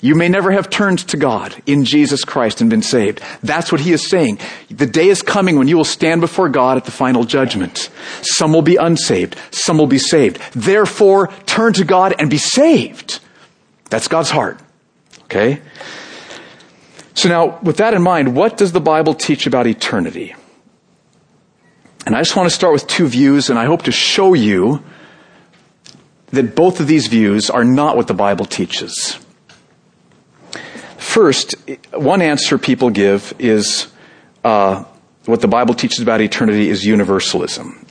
You 0.00 0.16
may 0.16 0.28
never 0.28 0.50
have 0.50 0.68
turned 0.68 0.98
to 1.10 1.16
God 1.16 1.54
in 1.64 1.84
Jesus 1.84 2.24
Christ 2.24 2.60
and 2.60 2.68
been 2.68 2.82
saved. 2.82 3.22
That's 3.40 3.70
what 3.70 3.80
he 3.80 3.92
is 3.92 4.08
saying. 4.08 4.40
The 4.68 4.86
day 4.86 5.08
is 5.08 5.22
coming 5.22 5.56
when 5.56 5.68
you 5.68 5.76
will 5.76 5.84
stand 5.84 6.20
before 6.20 6.48
God 6.48 6.76
at 6.76 6.84
the 6.84 6.90
final 6.90 7.22
judgment. 7.22 7.88
Some 8.22 8.52
will 8.52 8.62
be 8.62 8.74
unsaved. 8.74 9.36
Some 9.52 9.78
will 9.78 9.86
be 9.86 9.98
saved. 9.98 10.40
Therefore, 10.54 11.28
turn 11.46 11.72
to 11.74 11.84
God 11.84 12.16
and 12.18 12.28
be 12.28 12.38
saved. 12.38 13.20
That's 13.90 14.08
God's 14.08 14.30
heart. 14.30 14.58
Okay? 15.24 15.62
So 17.14 17.28
now, 17.28 17.58
with 17.62 17.76
that 17.76 17.94
in 17.94 18.02
mind, 18.02 18.34
what 18.34 18.56
does 18.56 18.72
the 18.72 18.80
Bible 18.80 19.14
teach 19.14 19.46
about 19.46 19.66
eternity? 19.66 20.34
And 22.06 22.16
I 22.16 22.20
just 22.20 22.34
want 22.34 22.48
to 22.48 22.54
start 22.54 22.72
with 22.72 22.86
two 22.86 23.06
views, 23.06 23.50
and 23.50 23.58
I 23.58 23.66
hope 23.66 23.82
to 23.82 23.92
show 23.92 24.34
you 24.34 24.82
that 26.30 26.56
both 26.56 26.80
of 26.80 26.86
these 26.86 27.06
views 27.06 27.50
are 27.50 27.64
not 27.64 27.96
what 27.96 28.06
the 28.06 28.14
Bible 28.14 28.46
teaches. 28.46 29.18
First, 30.96 31.54
one 31.92 32.22
answer 32.22 32.56
people 32.58 32.90
give 32.90 33.34
is 33.38 33.88
uh, 34.42 34.84
what 35.26 35.42
the 35.42 35.48
Bible 35.48 35.74
teaches 35.74 36.00
about 36.00 36.20
eternity 36.20 36.70
is 36.70 36.84
universalism. 36.84 37.86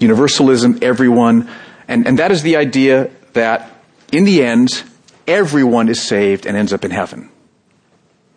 Universalism, 0.00 0.78
everyone, 0.82 1.48
and, 1.86 2.06
and 2.06 2.18
that 2.18 2.32
is 2.32 2.42
the 2.42 2.56
idea 2.56 3.10
that 3.32 3.70
in 4.12 4.24
the 4.24 4.42
end, 4.42 4.82
everyone 5.26 5.88
is 5.88 6.02
saved 6.02 6.46
and 6.46 6.56
ends 6.56 6.72
up 6.72 6.84
in 6.84 6.90
heaven. 6.90 7.30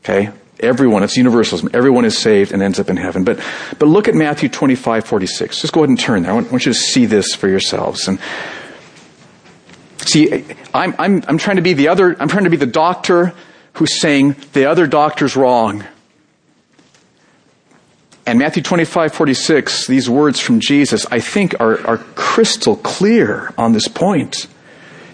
Okay? 0.04 0.32
Everyone, 0.60 1.02
it's 1.04 1.18
universalism. 1.18 1.70
Everyone 1.74 2.06
is 2.06 2.18
saved 2.18 2.52
and 2.52 2.62
ends 2.62 2.80
up 2.80 2.90
in 2.90 2.98
heaven. 2.98 3.24
But, 3.24 3.40
but 3.80 3.88
look 3.88 4.08
at 4.08 4.14
Matthew 4.14 4.50
25, 4.50 5.06
46. 5.06 5.62
Just 5.62 5.74
go 5.74 5.82
ahead 5.82 5.90
and 5.90 6.00
turn 6.00 6.24
there. 6.24 6.32
I 6.32 6.36
want, 6.36 6.48
I 6.48 6.52
want 6.52 6.66
you 6.66 6.74
to 6.74 6.78
see 6.78 7.06
this 7.06 7.34
for 7.34 7.48
yourselves. 7.48 8.08
And 8.08 8.20
see, 10.00 10.46
I'm, 10.74 10.94
I'm, 11.00 11.24
I'm 11.28 11.38
trying 11.38 11.56
to 11.56 11.64
be 11.64 11.74
the 11.74 11.88
other, 11.88 12.16
I'm 12.20 12.28
trying 12.28 12.44
to 12.44 12.50
be 12.50 12.58
the 12.58 12.68
doctor 12.68 13.34
who's 13.74 14.00
saying 14.00 14.36
the 14.54 14.66
other 14.66 14.86
doctor's 14.86 15.36
wrong. 15.36 15.84
And 18.26 18.38
Matthew 18.38 18.62
25, 18.62 19.14
46, 19.14 19.88
these 19.88 20.10
words 20.10 20.40
from 20.40 20.60
Jesus, 20.60 21.08
I 21.08 21.20
think 21.20 21.60
are, 21.60 21.86
are 21.88 21.98
crystal 21.98 22.76
clear 22.76 23.52
on 23.58 23.74
this 23.74 23.88
point. 23.88 24.48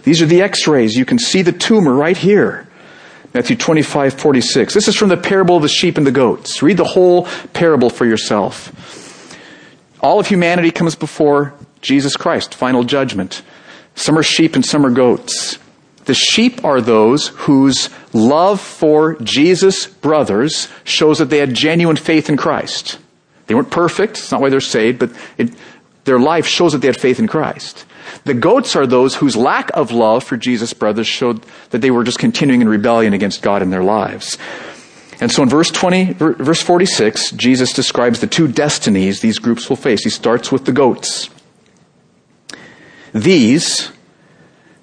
These 0.04 0.22
are 0.22 0.26
the 0.26 0.42
x-rays. 0.42 0.96
You 0.96 1.06
can 1.06 1.20
see 1.20 1.42
the 1.42 1.54
tumor 1.54 1.94
right 1.94 2.18
here. 2.18 2.67
Matthew 3.34 3.56
25, 3.56 4.14
46. 4.14 4.74
This 4.74 4.88
is 4.88 4.96
from 4.96 5.10
the 5.10 5.18
parable 5.18 5.58
of 5.58 5.62
the 5.62 5.70
sheep 5.70 5.98
and 5.98 6.08
the 6.08 6.12
goats. 6.12 6.62
Read 6.62 6.78
the 6.78 6.86
whole 6.86 7.26
parable 7.54 7.90
for 7.90 8.06
yourself. 8.06 8.74
All 10.00 10.20
of 10.20 10.28
humanity 10.28 10.72
comes 10.72 10.96
before 10.96 11.54
Jesus 11.82 12.16
Christ, 12.16 12.56
final 12.56 12.84
judgment. 12.84 13.42
Some 13.96 14.18
are 14.18 14.24
sheep 14.24 14.56
and 14.56 14.66
some 14.66 14.86
are 14.86 14.92
goats. 14.92 15.60
The 16.06 16.14
sheep 16.14 16.64
are 16.64 16.80
those 16.80 17.28
whose 17.28 17.90
love 18.14 18.62
for 18.62 19.16
Jesus' 19.16 19.88
brothers 19.88 20.70
shows 20.84 21.20
that 21.20 21.30
they 21.30 21.40
had 21.40 21.54
genuine 21.54 21.98
faith 21.98 22.30
in 22.30 22.38
Christ. 22.38 22.98
They 23.48 23.56
weren't 23.56 23.72
perfect. 23.72 24.18
It's 24.18 24.32
not 24.32 24.40
why 24.40 24.50
they're 24.50 24.62
saved, 24.62 25.00
but 25.00 25.12
it, 25.38 25.52
their 26.06 26.20
life 26.20 26.46
shows 26.46 26.72
that 26.72 26.80
they 26.80 26.88
had 26.88 27.00
faith 27.00 27.20
in 27.20 27.28
Christ. 27.28 27.86
The 28.24 28.34
goats 28.34 28.76
are 28.76 28.88
those 28.88 29.16
whose 29.16 29.36
lack 29.36 29.70
of 29.74 29.92
love 29.92 30.24
for 30.24 30.38
Jesus' 30.38 30.74
brothers 30.74 31.08
showed 31.08 31.46
that 31.70 31.80
they 31.80 31.92
were 31.92 32.04
just 32.04 32.20
continuing 32.20 32.62
in 32.62 32.70
rebellion 32.70 33.14
against 33.14 33.42
God 33.42 33.62
in 33.62 33.70
their 33.70 33.84
lives. 33.84 34.38
And 35.20 35.32
so 35.32 35.44
in 35.44 35.50
verse 35.50 35.72
20, 35.72 36.14
verse 36.14 36.62
46, 36.62 37.32
Jesus 37.32 37.74
describes 37.74 38.20
the 38.20 38.28
two 38.28 38.48
destinies 38.48 39.22
these 39.22 39.40
groups 39.40 39.68
will 39.68 39.76
face. 39.76 40.04
He 40.04 40.10
starts 40.10 40.52
with 40.52 40.66
the 40.66 40.72
goats. 40.72 41.30
These, 43.14 43.92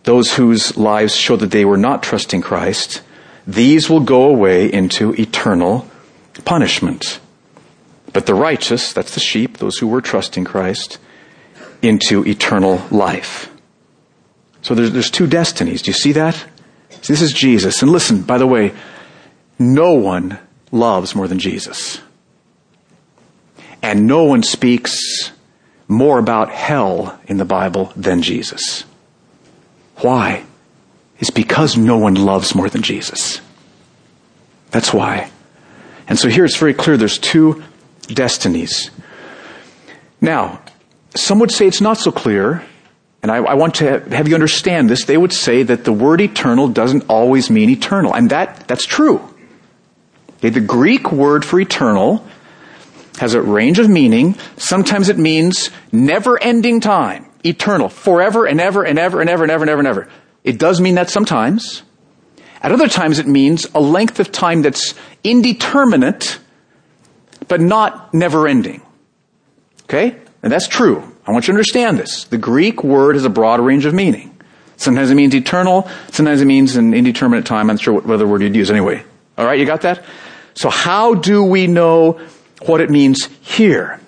those 0.03 0.35
whose 0.35 0.77
lives 0.77 1.15
show 1.15 1.37
that 1.37 1.53
they 1.53 1.65
were 1.65 1.77
not 1.77 2.03
trusting 2.03 2.43
Christ, 2.43 3.03
these 3.47 3.89
will 3.89 4.01
go 4.01 4.29
away 4.29 4.73
into 4.73 5.13
eternal 5.13 5.89
punishment. 6.45 7.21
But 8.13 8.27
the 8.27 8.35
righteous, 8.35 8.93
that's 8.93 9.15
the 9.15 9.21
sheep, 9.21 9.59
those 9.59 9.79
who 9.79 9.87
were 9.87 10.01
trusting 10.01 10.45
Christ, 10.45 10.99
into 11.85 12.27
eternal 12.27 12.83
life. 12.91 13.51
So 14.63 14.75
there's, 14.75 14.93
there's 14.93 15.11
two 15.11 15.27
destinies. 15.27 15.83
Do 15.83 15.91
you 15.91 15.95
see 15.95 16.13
that? 16.13 16.45
This 17.07 17.21
is 17.21 17.33
Jesus. 17.33 17.83
And 17.83 17.91
listen, 17.91 18.23
by 18.23 18.39
the 18.39 18.47
way, 18.47 18.73
no 19.59 19.93
one 19.93 20.39
loves 20.73 21.15
more 21.15 21.29
than 21.29 21.39
Jesus. 21.39 22.01
And 23.83 24.07
no 24.07 24.25
one 24.25 24.43
speaks 24.43 25.31
more 25.87 26.19
about 26.19 26.51
hell 26.51 27.21
in 27.27 27.37
the 27.37 27.45
Bible 27.45 27.93
than 27.95 28.23
Jesus. 28.23 28.85
Why? 29.97 30.45
It's 31.19 31.31
because 31.31 31.77
no 31.77 31.99
one 31.99 32.15
loves 32.15 32.55
more 32.55 32.71
than 32.71 32.83
Jesus. 32.83 33.41
That's 34.71 34.93
why. 34.93 35.31
And 36.09 36.19
so 36.19 36.29
here 36.29 36.45
it's 36.45 36.57
very 36.57 36.75
clear 36.75 36.97
there's 36.97 37.19
two 37.19 37.63
destinies. 38.09 38.91
Now, 40.21 40.61
some 41.15 41.39
would 41.39 41.51
say 41.51 41.67
it's 41.67 41.81
not 41.81 41.99
so 41.99 42.11
clear, 42.11 42.65
and 43.23 43.31
I, 43.31 43.37
I, 43.37 43.55
want 43.55 43.77
to 43.77 44.01
have 44.11 44.29
you 44.29 44.35
understand 44.35 44.91
this. 44.91 45.05
They 45.05 45.17
would 45.17 45.33
say 45.33 45.63
that 45.63 45.85
the 45.85 45.93
word 45.93 46.21
eternal 46.21 46.69
doesn't 46.69 47.05
always 47.09 47.51
mean 47.51 47.71
eternal, 47.71 48.15
and 48.15 48.31
that, 48.31 48.67
that's 48.69 48.87
true. 48.87 49.23
Okay, 50.39 50.51
the 50.51 50.61
Greek 50.61 51.11
word 51.11 51.45
for 51.45 51.59
eternal 51.59 52.27
has 53.19 53.35
a 53.35 53.41
range 53.41 53.79
of 53.79 53.89
meaning. 53.89 54.37
Sometimes 54.57 55.09
it 55.09 55.17
means 55.17 55.71
never 55.93 56.41
ending 56.43 56.81
time, 56.81 57.27
eternal, 57.45 57.89
forever 57.89 58.45
and 58.45 58.61
ever 58.61 58.85
and 58.85 58.99
ever 58.99 59.21
and 59.21 59.31
ever 59.31 59.45
and 59.45 59.51
ever 59.51 59.63
and 59.63 59.71
ever 59.71 59.79
and 59.79 59.89
ever. 59.89 60.09
It 60.43 60.59
does 60.59 60.81
mean 60.81 60.97
that 60.97 61.09
sometimes. 61.09 61.83
At 62.61 62.73
other 62.73 62.89
times 62.89 63.19
it 63.19 63.27
means 63.27 63.67
a 63.75 63.81
length 63.81 64.21
of 64.21 64.33
time 64.33 64.63
that's 64.63 64.95
indeterminate, 65.23 66.39
but 67.49 67.61
not 67.61 68.13
never 68.13 68.49
ending. 68.49 68.83
Okay? 69.85 70.19
And 70.45 70.53
that's 70.53 70.69
true. 70.69 71.03
I 71.27 71.33
want 71.33 71.47
you 71.47 71.53
to 71.53 71.57
understand 71.57 71.99
this. 71.99 72.25
The 72.25 72.37
Greek 72.37 72.85
word 72.85 73.17
has 73.17 73.25
a 73.25 73.31
broad 73.31 73.61
range 73.61 73.87
of 73.87 73.95
meaning. 73.95 74.39
Sometimes 74.77 75.11
it 75.11 75.15
means 75.15 75.35
eternal, 75.35 75.89
sometimes 76.11 76.43
it 76.43 76.45
means 76.45 76.77
an 76.77 76.93
indeterminate 76.93 77.47
time. 77.47 77.71
I'm 77.71 77.79
sure 77.79 77.95
what 77.95 78.11
other 78.11 78.27
word 78.27 78.43
you'd 78.43 78.55
use 78.55 78.71
anyway. 78.71 79.03
Alright, 79.39 79.59
you 79.59 79.65
got 79.65 79.81
that? 79.81 80.05
So 80.53 80.69
how 80.69 81.15
do 81.15 81.43
we 81.43 81.67
know 81.67 82.21
what 82.67 82.83
it 82.83 82.91
means 82.91 83.25
here? 83.41 84.01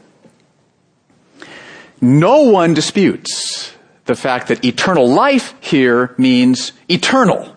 No 2.02 2.42
one 2.42 2.74
disputes 2.74 3.72
the 4.04 4.14
fact 4.14 4.48
that 4.48 4.62
eternal 4.62 5.08
life 5.08 5.54
here 5.60 6.14
means 6.18 6.72
eternal. 6.86 7.56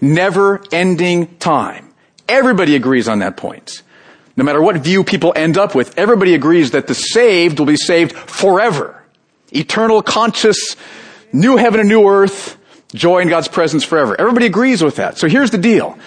Never 0.00 0.60
ending 0.72 1.36
time. 1.36 1.94
Everybody 2.28 2.74
agrees 2.74 3.06
on 3.06 3.20
that 3.20 3.36
point. 3.36 3.82
No 4.36 4.44
matter 4.44 4.60
what 4.60 4.76
view 4.76 5.02
people 5.02 5.32
end 5.34 5.56
up 5.56 5.74
with, 5.74 5.98
everybody 5.98 6.34
agrees 6.34 6.72
that 6.72 6.86
the 6.86 6.94
saved 6.94 7.58
will 7.58 7.66
be 7.66 7.76
saved 7.76 8.12
forever. 8.12 9.02
Eternal, 9.50 10.02
conscious, 10.02 10.76
new 11.32 11.56
heaven 11.56 11.80
and 11.80 11.88
new 11.88 12.06
earth, 12.06 12.58
joy 12.94 13.20
in 13.20 13.28
God's 13.28 13.48
presence 13.48 13.82
forever. 13.84 14.18
Everybody 14.18 14.46
agrees 14.46 14.82
with 14.82 14.96
that. 14.96 15.16
So 15.16 15.28
here's 15.28 15.50
the 15.50 15.58
deal. 15.58 15.98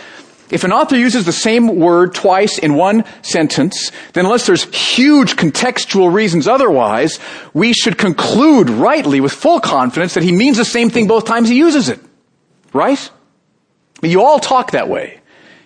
If 0.52 0.64
an 0.64 0.72
author 0.72 0.98
uses 0.98 1.26
the 1.26 1.32
same 1.32 1.80
word 1.80 2.16
twice 2.16 2.58
in 2.58 2.74
one 2.74 3.04
sentence, 3.22 3.92
then 4.14 4.26
unless 4.26 4.48
there's 4.48 4.64
huge 4.64 5.36
contextual 5.36 6.12
reasons 6.12 6.48
otherwise, 6.48 7.20
we 7.54 7.74
should 7.74 7.98
conclude 7.98 8.70
rightly 8.70 9.22
with 9.22 9.32
full 9.32 9.60
confidence 9.60 10.16
that 10.16 10.24
he 10.24 10.32
means 10.32 10.58
the 10.58 10.66
same 10.66 10.90
thing 10.90 11.08
both 11.08 11.26
times 11.26 11.50
he 11.50 11.58
uses 11.58 11.90
it. 11.90 12.00
Right? 12.74 13.10
You 14.02 14.24
all 14.24 14.40
talk 14.40 14.72
that 14.72 14.90
way. 14.90 15.20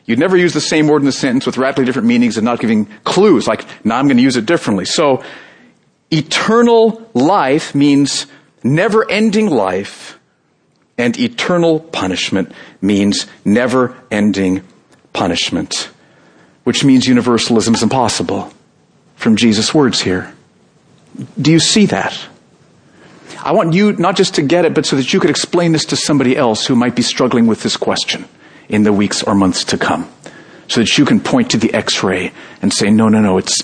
You'd 0.05 0.19
never 0.19 0.35
use 0.35 0.53
the 0.53 0.61
same 0.61 0.87
word 0.87 1.01
in 1.01 1.07
a 1.07 1.13
sentence 1.13 1.45
with 1.45 1.57
radically 1.57 1.85
different 1.85 2.07
meanings 2.07 2.37
and 2.37 2.43
not 2.43 2.59
giving 2.59 2.85
clues, 3.03 3.47
like, 3.47 3.65
now 3.85 3.97
I'm 3.97 4.05
going 4.05 4.17
to 4.17 4.23
use 4.23 4.35
it 4.35 4.45
differently. 4.45 4.85
So, 4.85 5.23
eternal 6.11 7.09
life 7.13 7.73
means 7.73 8.27
never 8.63 9.09
ending 9.09 9.49
life, 9.49 10.19
and 10.97 11.17
eternal 11.17 11.79
punishment 11.79 12.51
means 12.81 13.27
never 13.45 13.95
ending 14.11 14.63
punishment, 15.13 15.89
which 16.65 16.83
means 16.83 17.07
universalism 17.07 17.73
is 17.73 17.81
impossible 17.81 18.51
from 19.15 19.37
Jesus' 19.37 19.73
words 19.73 20.01
here. 20.01 20.33
Do 21.39 21.51
you 21.51 21.59
see 21.59 21.85
that? 21.87 22.19
I 23.41 23.53
want 23.53 23.73
you 23.73 23.93
not 23.93 24.15
just 24.15 24.35
to 24.35 24.41
get 24.41 24.65
it, 24.65 24.73
but 24.73 24.85
so 24.85 24.95
that 24.97 25.13
you 25.13 25.19
could 25.19 25.29
explain 25.29 25.71
this 25.71 25.85
to 25.85 25.95
somebody 25.95 26.35
else 26.35 26.65
who 26.65 26.75
might 26.75 26.95
be 26.95 27.01
struggling 27.01 27.47
with 27.47 27.63
this 27.63 27.77
question 27.77 28.25
in 28.69 28.83
the 28.83 28.93
weeks 28.93 29.23
or 29.23 29.35
months 29.35 29.63
to 29.65 29.77
come. 29.77 30.09
So 30.67 30.81
that 30.81 30.97
you 30.97 31.05
can 31.05 31.19
point 31.19 31.51
to 31.51 31.57
the 31.57 31.73
x-ray 31.73 32.31
and 32.61 32.73
say, 32.73 32.89
no, 32.89 33.09
no, 33.09 33.19
no, 33.19 33.37
it's, 33.37 33.61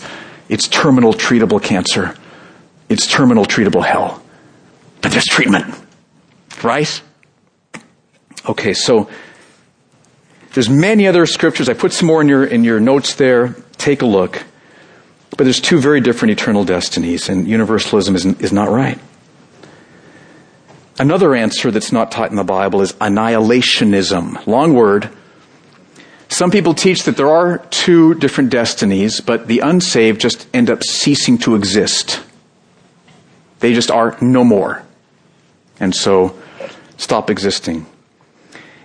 it's 0.49 0.67
terminal 0.67 1.13
treatable 1.13 1.61
cancer. 1.61 2.15
It's 2.89 3.07
terminal 3.07 3.45
treatable 3.45 3.85
hell. 3.85 4.21
But 5.01 5.11
there's 5.11 5.25
treatment. 5.25 5.73
Right? 6.63 7.01
Okay, 8.47 8.73
so 8.73 9.09
there's 10.53 10.69
many 10.69 11.07
other 11.07 11.25
scriptures. 11.25 11.69
I 11.69 11.73
put 11.73 11.93
some 11.93 12.07
more 12.07 12.21
in 12.21 12.27
your, 12.27 12.43
in 12.43 12.63
your 12.63 12.79
notes 12.79 13.15
there. 13.15 13.55
Take 13.77 14.01
a 14.01 14.05
look. 14.05 14.43
But 15.37 15.45
there's 15.45 15.61
two 15.61 15.79
very 15.79 16.01
different 16.01 16.33
eternal 16.33 16.65
destinies, 16.65 17.29
and 17.29 17.47
universalism 17.47 18.15
is, 18.15 18.25
is 18.25 18.51
not 18.51 18.69
right. 18.69 18.99
Another 20.99 21.33
answer 21.33 21.71
that's 21.71 21.93
not 21.93 22.11
taught 22.11 22.29
in 22.29 22.35
the 22.35 22.43
Bible 22.43 22.81
is 22.81 22.91
annihilationism. 22.93 24.45
Long 24.45 24.73
word. 24.73 25.09
Some 26.27 26.51
people 26.51 26.73
teach 26.73 27.03
that 27.03 27.15
there 27.15 27.31
are 27.31 27.59
two 27.69 28.15
different 28.15 28.49
destinies, 28.49 29.21
but 29.21 29.47
the 29.47 29.59
unsaved 29.59 30.19
just 30.19 30.45
end 30.53 30.69
up 30.69 30.83
ceasing 30.83 31.37
to 31.39 31.55
exist. 31.55 32.21
They 33.61 33.73
just 33.73 33.89
are 33.89 34.17
no 34.19 34.43
more. 34.43 34.83
And 35.79 35.95
so 35.95 36.37
stop 36.97 37.29
existing. 37.29 37.85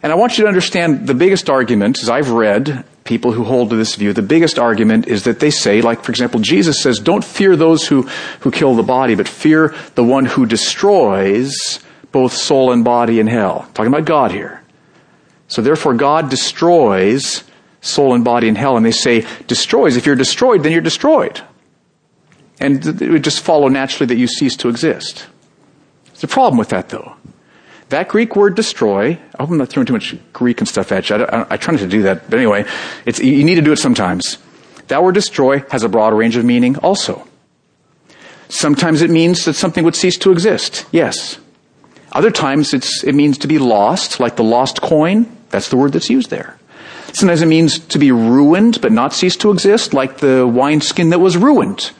And 0.01 0.13
I 0.13 0.15
want 0.15 0.39
you 0.39 0.45
to 0.45 0.49
understand 0.49 1.09
the 1.09 1.15
biggest 1.15 1.51
argument, 1.51 2.01
as 2.01 2.09
I've 2.09 2.31
read, 2.31 2.85
people 3.03 3.33
who 3.33 3.43
hold 3.43 3.71
to 3.71 3.77
this 3.77 3.97
view, 3.97 4.13
the 4.13 4.23
biggest 4.23 4.59
argument 4.59 5.09
is 5.09 5.25
that 5.25 5.41
they 5.41 5.51
say, 5.51 5.83
like 5.83 6.05
for 6.05 6.13
example, 6.13 6.39
Jesus 6.39 6.81
says, 6.81 7.01
don't 7.01 7.25
fear 7.25 7.57
those 7.57 7.89
who, 7.89 8.03
who 8.41 8.53
kill 8.53 8.77
the 8.77 8.83
body, 8.85 9.17
but 9.17 9.27
fear 9.27 9.75
the 9.97 10.05
one 10.05 10.27
who 10.27 10.47
destroys 10.47 11.81
both 12.15 12.33
soul 12.33 12.71
and 12.71 12.85
body 12.85 13.19
in 13.19 13.27
hell. 13.27 13.69
Talking 13.75 13.93
about 13.93 14.05
God 14.05 14.31
here. 14.31 14.63
So 15.49 15.63
therefore 15.63 15.95
God 15.95 16.31
destroys 16.31 17.43
soul 17.81 18.15
and 18.15 18.25
body 18.25 18.47
in 18.47 18.55
hell. 18.55 18.77
And 18.77 18.87
they 18.87 18.93
say, 18.93 19.27
destroys. 19.49 19.97
If 19.97 20.07
you're 20.07 20.15
destroyed, 20.15 20.63
then 20.63 20.71
you're 20.71 20.81
destroyed. 20.81 21.43
And 22.61 22.87
it 22.87 23.11
would 23.11 23.25
just 23.25 23.41
follow 23.41 23.67
naturally 23.67 24.07
that 24.07 24.17
you 24.17 24.29
cease 24.29 24.57
to 24.59 24.69
exist. 24.69 25.27
There's 26.07 26.23
a 26.23 26.29
problem 26.29 26.57
with 26.57 26.69
that 26.69 26.89
though. 26.89 27.17
That 27.89 28.09
Greek 28.09 28.37
word 28.37 28.55
destroy, 28.55 29.19
I 29.35 29.43
hope 29.43 29.51
I'm 29.51 29.59
not 29.59 29.69
throwing 29.69 29.87
too 29.87 29.93
much 29.93 30.15
Greek 30.33 30.61
and 30.61 30.69
stuff 30.69 30.93
at 30.93 31.11
you. 31.11 31.17
I, 31.17 31.41
I, 31.41 31.47
I 31.51 31.57
try 31.57 31.73
not 31.73 31.81
to 31.81 31.89
do 31.89 32.03
that. 32.03 32.31
But 32.31 32.39
anyway, 32.39 32.65
it's, 33.07 33.19
you 33.19 33.43
need 33.43 33.57
to 33.57 33.61
do 33.61 33.73
it 33.73 33.81
sometimes. 33.81 34.39
That 34.87 35.03
word 35.03 35.17
destroy 35.17 35.65
has 35.73 35.83
a 35.83 35.89
broad 35.89 36.15
range 36.15 36.37
of 36.37 36.45
meaning 36.45 36.77
also. 36.79 37.27
Sometimes 38.49 39.03
it 39.03 39.11
means 39.11 39.47
that 39.47 39.55
something 39.55 39.83
would 39.83 39.97
cease 39.97 40.17
to 40.19 40.31
exist. 40.31 40.87
Yes. 40.93 41.41
Other 42.15 42.31
times 42.31 42.73
it 42.73 43.15
means 43.15 43.39
to 43.39 43.49
be 43.49 43.59
lost, 43.59 44.21
like 44.21 44.37
the 44.37 44.45
lost 44.45 44.81
coin. 44.81 45.27
That's 45.51 45.69
the 45.69 45.77
word 45.77 45.93
that's 45.93 46.09
used 46.09 46.31
there. 46.31 46.59
Sometimes 47.13 47.43
it 47.43 47.47
means 47.47 47.79
to 47.79 47.99
be 47.99 48.13
ruined 48.13 48.81
but 48.81 48.93
not 48.93 49.13
cease 49.13 49.37
to 49.39 49.51
exist, 49.51 49.93
like 49.93 50.19
the 50.19 50.47
wineskin 50.47 51.11
that 51.11 51.19
was 51.19 51.37
ruined. 51.37 51.93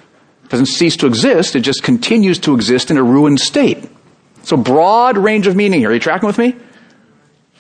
It 0.45 0.51
doesn't 0.51 0.67
cease 0.67 0.97
to 0.99 1.07
exist, 1.07 1.57
it 1.57 1.61
just 1.61 1.83
continues 1.83 2.39
to 2.41 2.55
exist 2.55 2.91
in 2.91 2.97
a 2.97 3.03
ruined 3.03 3.41
state. 3.41 3.89
So 4.43 4.57
broad 4.57 5.17
range 5.17 5.47
of 5.47 5.57
meaning 5.57 5.81
here. 5.81 5.91
Are 5.91 5.95
you 5.95 6.01
tracking 6.01 6.27
with 6.27 6.39
me? 6.39 6.53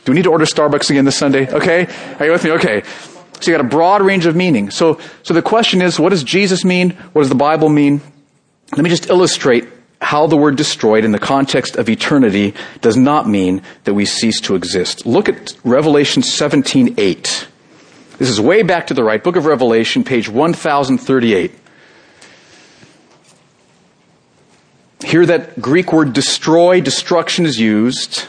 Do 0.04 0.12
we 0.12 0.14
need 0.14 0.24
to 0.24 0.30
order 0.30 0.44
Starbucks 0.44 0.90
again 0.90 1.04
this 1.06 1.16
Sunday? 1.16 1.48
Okay. 1.50 1.86
Are 2.18 2.26
you 2.26 2.32
with 2.32 2.44
me? 2.44 2.50
Okay. 2.52 2.82
So 3.40 3.50
you 3.50 3.56
got 3.56 3.64
a 3.64 3.68
broad 3.68 4.02
range 4.02 4.26
of 4.26 4.36
meaning. 4.36 4.70
So, 4.70 4.98
so 5.22 5.32
the 5.32 5.42
question 5.42 5.80
is, 5.80 5.98
what 5.98 6.10
does 6.10 6.22
Jesus 6.22 6.64
mean? 6.64 6.90
What 7.12 7.22
does 7.22 7.30
the 7.30 7.34
Bible 7.34 7.68
mean? 7.68 8.02
Let 8.72 8.82
me 8.82 8.90
just 8.90 9.08
illustrate 9.08 9.66
how 10.04 10.26
the 10.26 10.36
word 10.36 10.56
destroyed 10.56 11.04
in 11.04 11.12
the 11.12 11.18
context 11.18 11.76
of 11.76 11.88
eternity 11.88 12.54
does 12.82 12.96
not 12.96 13.26
mean 13.26 13.62
that 13.84 13.94
we 13.94 14.04
cease 14.04 14.38
to 14.42 14.54
exist. 14.54 15.06
Look 15.06 15.28
at 15.30 15.54
Revelation 15.64 16.22
17:8. 16.22 17.46
This 18.18 18.28
is 18.28 18.40
way 18.40 18.62
back 18.62 18.86
to 18.88 18.94
the 18.94 19.02
right, 19.02 19.24
book 19.24 19.36
of 19.36 19.46
Revelation, 19.46 20.04
page 20.04 20.28
1038. 20.28 21.52
Here 25.04 25.26
that 25.26 25.60
Greek 25.60 25.92
word 25.92 26.12
destroy, 26.12 26.80
destruction 26.80 27.46
is 27.46 27.58
used. 27.58 28.24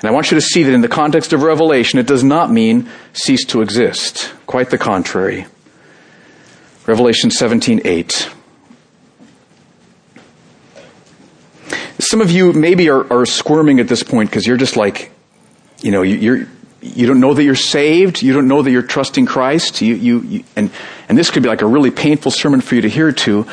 And 0.00 0.08
I 0.08 0.12
want 0.12 0.30
you 0.30 0.36
to 0.36 0.40
see 0.40 0.62
that 0.62 0.72
in 0.72 0.80
the 0.80 0.88
context 0.88 1.32
of 1.32 1.42
Revelation, 1.42 1.98
it 1.98 2.06
does 2.06 2.22
not 2.22 2.52
mean 2.52 2.88
cease 3.12 3.44
to 3.46 3.62
exist. 3.62 4.32
Quite 4.46 4.70
the 4.70 4.78
contrary. 4.78 5.46
Revelation 6.86 7.30
17:8. 7.30 8.28
Some 12.14 12.20
of 12.20 12.30
you 12.30 12.52
maybe 12.52 12.90
are, 12.90 13.12
are 13.12 13.26
squirming 13.26 13.80
at 13.80 13.88
this 13.88 14.04
point 14.04 14.30
because 14.30 14.46
you're 14.46 14.56
just 14.56 14.76
like, 14.76 15.10
you 15.82 15.90
know, 15.90 16.02
you, 16.02 16.14
you're, 16.14 16.46
you 16.80 17.08
don't 17.08 17.18
know 17.18 17.34
that 17.34 17.42
you're 17.42 17.56
saved. 17.56 18.22
You 18.22 18.32
don't 18.32 18.46
know 18.46 18.62
that 18.62 18.70
you're 18.70 18.82
trusting 18.82 19.26
Christ. 19.26 19.82
You, 19.82 19.96
you, 19.96 20.20
you, 20.20 20.44
and, 20.54 20.70
and 21.08 21.18
this 21.18 21.32
could 21.32 21.42
be 21.42 21.48
like 21.48 21.62
a 21.62 21.66
really 21.66 21.90
painful 21.90 22.30
sermon 22.30 22.60
for 22.60 22.76
you 22.76 22.82
to 22.82 22.88
hear 22.88 23.10
too. 23.10 23.48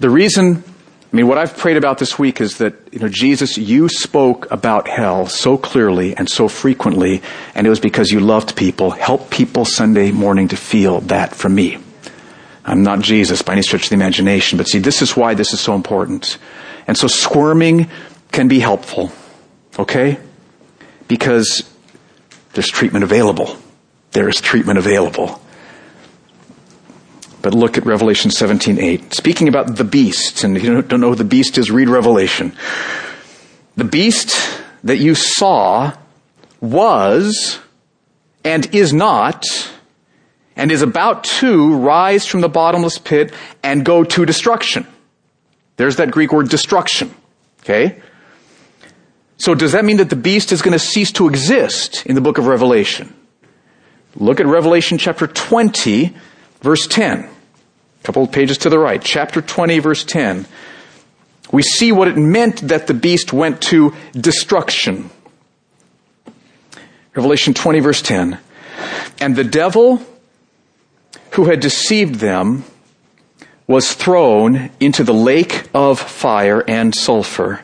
The 0.00 0.08
reason, 0.08 0.64
I 1.12 1.16
mean, 1.16 1.28
what 1.28 1.36
I've 1.36 1.54
prayed 1.58 1.76
about 1.76 1.98
this 1.98 2.18
week 2.18 2.40
is 2.40 2.56
that, 2.56 2.76
you 2.92 2.98
know, 2.98 3.10
Jesus, 3.10 3.58
you 3.58 3.90
spoke 3.90 4.50
about 4.50 4.88
hell 4.88 5.26
so 5.26 5.58
clearly 5.58 6.16
and 6.16 6.30
so 6.30 6.48
frequently, 6.48 7.20
and 7.54 7.66
it 7.66 7.70
was 7.70 7.78
because 7.78 8.10
you 8.10 8.20
loved 8.20 8.56
people. 8.56 8.88
Help 8.88 9.28
people 9.28 9.66
Sunday 9.66 10.12
morning 10.12 10.48
to 10.48 10.56
feel 10.56 11.02
that 11.02 11.34
from 11.34 11.54
me. 11.54 11.76
I'm 12.64 12.82
not 12.82 13.02
Jesus 13.02 13.42
by 13.42 13.52
any 13.52 13.60
stretch 13.60 13.82
of 13.82 13.88
the 13.90 13.96
imagination, 13.96 14.56
but 14.56 14.66
see, 14.66 14.78
this 14.78 15.02
is 15.02 15.14
why 15.14 15.34
this 15.34 15.52
is 15.52 15.60
so 15.60 15.74
important. 15.74 16.38
And 16.88 16.96
so 16.96 17.06
squirming 17.06 17.88
can 18.32 18.48
be 18.48 18.58
helpful. 18.58 19.12
Okay? 19.78 20.18
Because 21.06 21.70
there's 22.54 22.68
treatment 22.68 23.04
available. 23.04 23.56
There 24.12 24.28
is 24.28 24.40
treatment 24.40 24.78
available. 24.78 25.40
But 27.42 27.54
look 27.54 27.78
at 27.78 27.86
Revelation 27.86 28.32
17:8. 28.32 29.14
Speaking 29.14 29.46
about 29.46 29.76
the 29.76 29.84
beast, 29.84 30.42
and 30.42 30.56
if 30.56 30.64
you 30.64 30.82
don't 30.82 31.00
know 31.00 31.10
who 31.10 31.14
the 31.14 31.24
beast 31.24 31.56
is, 31.56 31.70
read 31.70 31.88
Revelation. 31.88 32.52
The 33.76 33.84
beast 33.84 34.34
that 34.82 34.96
you 34.96 35.14
saw 35.14 35.92
was 36.60 37.60
and 38.42 38.74
is 38.74 38.92
not 38.92 39.44
and 40.56 40.72
is 40.72 40.82
about 40.82 41.22
to 41.22 41.76
rise 41.76 42.26
from 42.26 42.40
the 42.40 42.48
bottomless 42.48 42.98
pit 42.98 43.32
and 43.62 43.84
go 43.84 44.02
to 44.02 44.26
destruction. 44.26 44.84
There's 45.78 45.96
that 45.96 46.10
Greek 46.10 46.32
word 46.32 46.50
destruction. 46.50 47.14
Okay? 47.60 48.02
So 49.38 49.54
does 49.54 49.72
that 49.72 49.84
mean 49.84 49.98
that 49.98 50.10
the 50.10 50.16
beast 50.16 50.52
is 50.52 50.60
going 50.60 50.72
to 50.72 50.78
cease 50.78 51.12
to 51.12 51.28
exist 51.28 52.04
in 52.04 52.14
the 52.16 52.20
book 52.20 52.36
of 52.36 52.46
Revelation? 52.46 53.14
Look 54.16 54.40
at 54.40 54.46
Revelation 54.46 54.98
chapter 54.98 55.28
20, 55.28 56.14
verse 56.60 56.86
10. 56.88 57.20
A 57.20 57.28
couple 58.02 58.24
of 58.24 58.32
pages 58.32 58.58
to 58.58 58.70
the 58.70 58.78
right. 58.78 59.00
Chapter 59.00 59.40
20, 59.40 59.78
verse 59.78 60.04
10. 60.04 60.46
We 61.52 61.62
see 61.62 61.92
what 61.92 62.08
it 62.08 62.16
meant 62.16 62.68
that 62.68 62.88
the 62.88 62.94
beast 62.94 63.32
went 63.32 63.62
to 63.62 63.94
destruction. 64.12 65.10
Revelation 67.14 67.54
20, 67.54 67.78
verse 67.80 68.02
10. 68.02 68.38
And 69.20 69.36
the 69.36 69.44
devil 69.44 70.02
who 71.32 71.44
had 71.44 71.60
deceived 71.60 72.16
them 72.16 72.64
was 73.68 73.92
thrown 73.92 74.70
into 74.80 75.04
the 75.04 75.14
lake 75.14 75.68
of 75.74 76.00
fire 76.00 76.64
and 76.66 76.94
sulfur, 76.94 77.60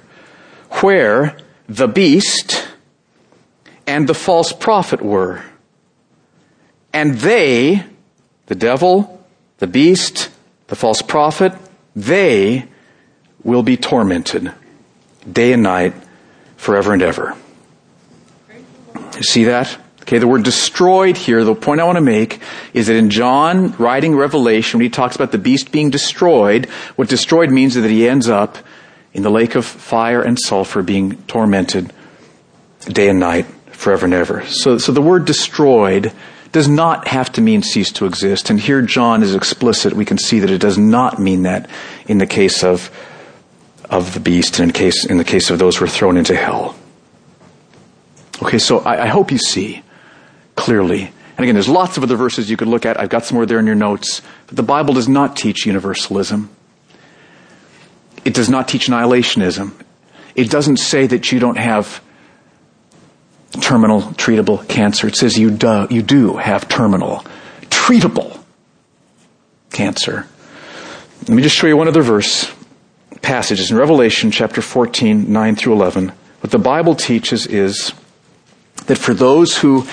where 0.83 1.37
the 1.67 1.89
beast 1.89 2.69
and 3.87 4.07
the 4.07 4.15
false 4.15 4.53
prophet 4.53 5.01
were. 5.01 5.43
And 6.93 7.15
they, 7.15 7.85
the 8.47 8.55
devil, 8.55 9.27
the 9.59 9.67
beast, 9.67 10.31
the 10.67 10.77
false 10.77 11.01
prophet, 11.03 11.55
they 11.97 12.69
will 13.43 13.63
be 13.63 13.77
tormented 13.77 14.53
day 15.31 15.55
and 15.55 15.63
night 15.63 15.95
forever 16.57 16.93
and 16.93 17.03
ever. 17.03 17.35
You 19.17 19.23
see 19.23 19.45
that? 19.45 19.79
Okay, 20.05 20.19
the 20.19 20.29
word 20.29 20.43
destroyed 20.45 21.17
here, 21.17 21.45
the 21.45 21.55
point 21.55 21.81
I 21.81 21.85
want 21.85 21.97
to 21.97 22.03
make 22.03 22.43
is 22.75 22.89
that 22.89 22.97
in 22.97 23.09
John 23.09 23.75
writing 23.79 24.15
Revelation, 24.15 24.77
when 24.77 24.85
he 24.85 24.91
talks 24.91 25.17
about 25.17 25.33
the 25.33 25.39
beast 25.39 25.73
being 25.73 25.89
destroyed, 25.89 26.67
what 26.97 27.09
destroyed 27.09 27.51
means 27.51 27.75
is 27.75 27.83
that 27.83 27.91
he 27.91 28.07
ends 28.07 28.29
up 28.29 28.59
in 29.15 29.23
the 29.23 29.31
lake 29.31 29.55
of 29.55 29.65
fire 29.65 30.21
and 30.21 30.39
sulfur 30.39 30.83
being 30.83 31.17
tormented 31.23 31.91
day 32.81 33.09
and 33.09 33.19
night 33.19 33.47
forever 33.71 34.05
and 34.05 34.13
ever. 34.13 34.45
So, 34.45 34.77
so 34.77 34.93
the 34.93 35.01
word 35.01 35.25
destroyed 35.25 36.13
does 36.53 36.69
not 36.69 37.09
have 37.09 37.33
to 37.33 37.41
mean 37.41 37.63
cease 37.63 37.91
to 37.93 38.05
exist. 38.05 38.51
And 38.51 38.61
here 38.61 38.83
John 38.83 39.23
is 39.23 39.35
explicit. 39.35 39.95
We 39.95 40.05
can 40.05 40.19
see 40.19 40.39
that 40.41 40.51
it 40.51 40.61
does 40.61 40.77
not 40.77 41.19
mean 41.19 41.45
that 41.45 41.71
in 42.07 42.19
the 42.19 42.27
case 42.27 42.63
of, 42.63 42.91
of 43.89 44.13
the 44.13 44.21
beast 44.21 44.59
and 44.59 44.69
in, 44.69 44.75
case, 44.75 45.07
in 45.07 45.17
the 45.17 45.25
case 45.25 45.49
of 45.49 45.59
those 45.59 45.79
who 45.79 45.87
are 45.87 45.89
thrown 45.89 46.19
into 46.19 46.37
hell. 46.37 46.77
Okay, 48.43 48.59
so 48.59 48.81
I, 48.81 49.05
I 49.05 49.07
hope 49.07 49.33
you 49.33 49.39
see 49.39 49.83
clearly. 50.57 51.13
And 51.37 51.41
again, 51.41 51.55
there's 51.55 51.69
lots 51.69 51.97
of 51.97 52.03
other 52.03 52.17
verses 52.17 52.49
you 52.49 52.57
could 52.57 52.69
look 52.69 52.87
at. 52.87 52.99
I've 52.99 53.09
got 53.09 53.25
some 53.25 53.37
more 53.37 53.47
there 53.47 53.59
in 53.59 53.67
your 53.67 53.75
notes. 53.75 54.23
But 54.47 54.57
the 54.57 54.63
Bible 54.63 54.95
does 54.95 55.09
not 55.09 55.37
teach 55.37 55.67
universalism. 55.67 56.49
It 58.25 58.35
does 58.35 58.49
not 58.49 58.69
teach 58.69 58.87
annihilationism. 58.87 59.73
It 60.35 60.51
doesn't 60.51 60.79
say 60.79 61.07
that 61.07 61.33
you 61.33 61.41
don't 61.41 61.59
have 61.59 62.03
terminal 63.61 64.03
treatable 64.03 64.67
cancer. 64.69 65.07
It 65.07 65.17
says 65.17 65.39
you 65.39 65.51
do, 65.51 65.87
you 65.91 66.03
do 66.03 66.37
have 66.37 66.69
terminal 66.69 67.25
treatable 67.63 68.43
cancer. 69.71 70.27
Let 71.23 71.31
me 71.31 71.43
just 71.43 71.57
show 71.57 71.67
you 71.67 71.77
one 71.77 71.89
other 71.89 72.03
verse. 72.03 72.53
Passages 73.23 73.71
in 73.71 73.77
Revelation 73.77 74.31
chapter 74.31 74.61
14, 74.61 75.33
9 75.33 75.57
through 75.57 75.73
11. 75.73 76.13
What 76.41 76.51
the 76.51 76.59
Bible 76.59 76.95
teaches 76.95 77.47
is 77.47 77.93
that 78.87 78.99
for 78.99 79.15
those 79.15 79.57
who 79.57 79.87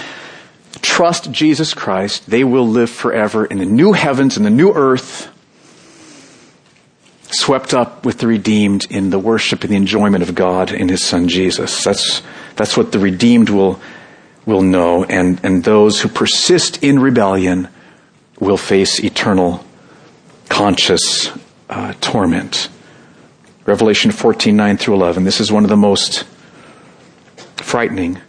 trust 0.81 1.31
Jesus 1.31 1.73
Christ, 1.73 2.29
they 2.29 2.43
will 2.43 2.67
live 2.67 2.89
forever 2.89 3.45
in 3.45 3.59
the 3.59 3.65
new 3.65 3.93
heavens 3.93 4.37
and 4.37 4.45
the 4.45 4.49
new 4.49 4.73
earth, 4.73 5.29
swept 7.31 7.73
up 7.73 8.05
with 8.05 8.19
the 8.19 8.27
redeemed 8.27 8.85
in 8.89 9.09
the 9.09 9.19
worship 9.19 9.63
and 9.63 9.71
the 9.71 9.77
enjoyment 9.77 10.23
of 10.23 10.35
God 10.35 10.71
in 10.71 10.89
His 10.89 11.03
Son 11.03 11.27
Jesus. 11.27 11.83
That's, 11.83 12.21
that's 12.55 12.75
what 12.75 12.91
the 12.91 12.99
redeemed 12.99 13.49
will, 13.49 13.79
will 14.45 14.61
know, 14.61 15.03
and, 15.05 15.43
and 15.43 15.63
those 15.63 16.01
who 16.01 16.09
persist 16.09 16.83
in 16.83 16.99
rebellion 16.99 17.69
will 18.39 18.57
face 18.57 18.99
eternal 18.99 19.63
conscious 20.49 21.31
uh, 21.69 21.93
torment. 22.01 22.69
Revelation 23.65 24.11
14, 24.11 24.55
9 24.55 24.77
through 24.77 24.95
11. 24.95 25.23
This 25.23 25.39
is 25.39 25.51
one 25.51 25.63
of 25.63 25.69
the 25.69 25.77
most 25.77 26.25
frightening 27.57 28.19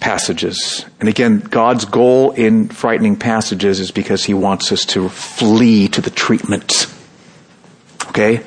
passages. 0.00 0.84
And 1.00 1.08
again, 1.08 1.40
God's 1.40 1.84
goal 1.84 2.32
in 2.32 2.68
frightening 2.68 3.16
passages 3.16 3.80
is 3.80 3.90
because 3.90 4.24
he 4.24 4.34
wants 4.34 4.70
us 4.72 4.84
to 4.86 5.08
flee 5.08 5.88
to 5.88 6.00
the 6.00 6.10
treatment. 6.10 6.86
Okay? 8.08 8.44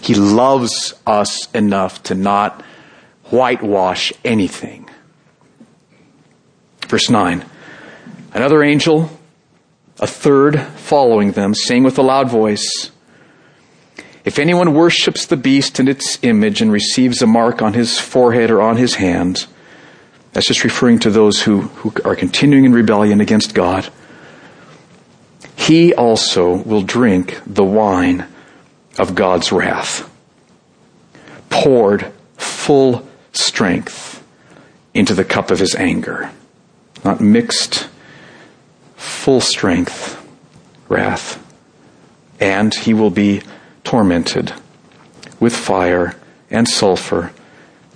He 0.00 0.14
loves 0.14 0.94
us 1.06 1.50
enough 1.52 2.02
to 2.04 2.14
not 2.14 2.62
whitewash 3.24 4.12
anything. 4.24 4.88
Verse 6.86 7.10
9. 7.10 7.44
Another 8.32 8.62
angel, 8.62 9.10
a 9.98 10.06
third 10.06 10.60
following 10.60 11.32
them, 11.32 11.54
saying 11.54 11.82
with 11.82 11.98
a 11.98 12.02
loud 12.02 12.30
voice, 12.30 12.90
If 14.24 14.38
anyone 14.38 14.74
worships 14.74 15.26
the 15.26 15.36
beast 15.36 15.78
and 15.78 15.88
its 15.88 16.18
image 16.22 16.62
and 16.62 16.70
receives 16.70 17.20
a 17.20 17.26
mark 17.26 17.60
on 17.60 17.74
his 17.74 17.98
forehead 17.98 18.50
or 18.50 18.62
on 18.62 18.76
his 18.76 18.94
hand, 18.96 19.46
that's 20.32 20.46
just 20.46 20.64
referring 20.64 20.98
to 21.00 21.10
those 21.10 21.42
who, 21.42 21.62
who 21.62 21.92
are 22.04 22.16
continuing 22.16 22.64
in 22.64 22.72
rebellion 22.72 23.20
against 23.20 23.54
God. 23.54 23.88
He 25.56 25.94
also 25.94 26.56
will 26.56 26.82
drink 26.82 27.40
the 27.46 27.64
wine 27.64 28.26
of 28.98 29.14
God's 29.14 29.52
wrath, 29.52 30.08
poured 31.50 32.12
full 32.36 33.06
strength 33.32 34.24
into 34.94 35.14
the 35.14 35.24
cup 35.24 35.50
of 35.50 35.58
his 35.58 35.74
anger. 35.74 36.30
Not 37.04 37.20
mixed, 37.20 37.88
full 38.96 39.40
strength 39.40 40.26
wrath. 40.88 41.44
And 42.40 42.74
he 42.74 42.94
will 42.94 43.10
be 43.10 43.42
tormented 43.84 44.52
with 45.40 45.54
fire 45.54 46.16
and 46.50 46.68
sulfur 46.68 47.32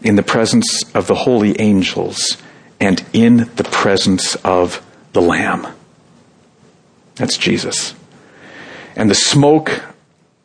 in 0.03 0.17
the 0.17 0.23
presence 0.23 0.83
of 0.95 1.07
the 1.07 1.15
holy 1.15 1.59
angels 1.61 2.37
and 2.81 3.05
in 3.13 3.51
the 3.57 3.65
presence 3.65 4.35
of 4.37 4.85
the 5.13 5.23
Lamb. 5.23 5.67
That's 7.15 7.39
Jesus. 7.39 7.95
And 8.97 9.09
the 9.09 9.15
smoke 9.15 9.83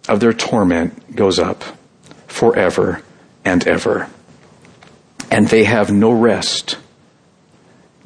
of 0.08 0.20
their 0.20 0.34
torment 0.34 1.16
goes 1.16 1.40
up 1.40 1.64
forever 2.28 3.02
and 3.44 3.68
ever. 3.68 4.10
And 5.32 5.48
they 5.48 5.64
have 5.64 5.92
no 5.92 6.12
rest, 6.12 6.78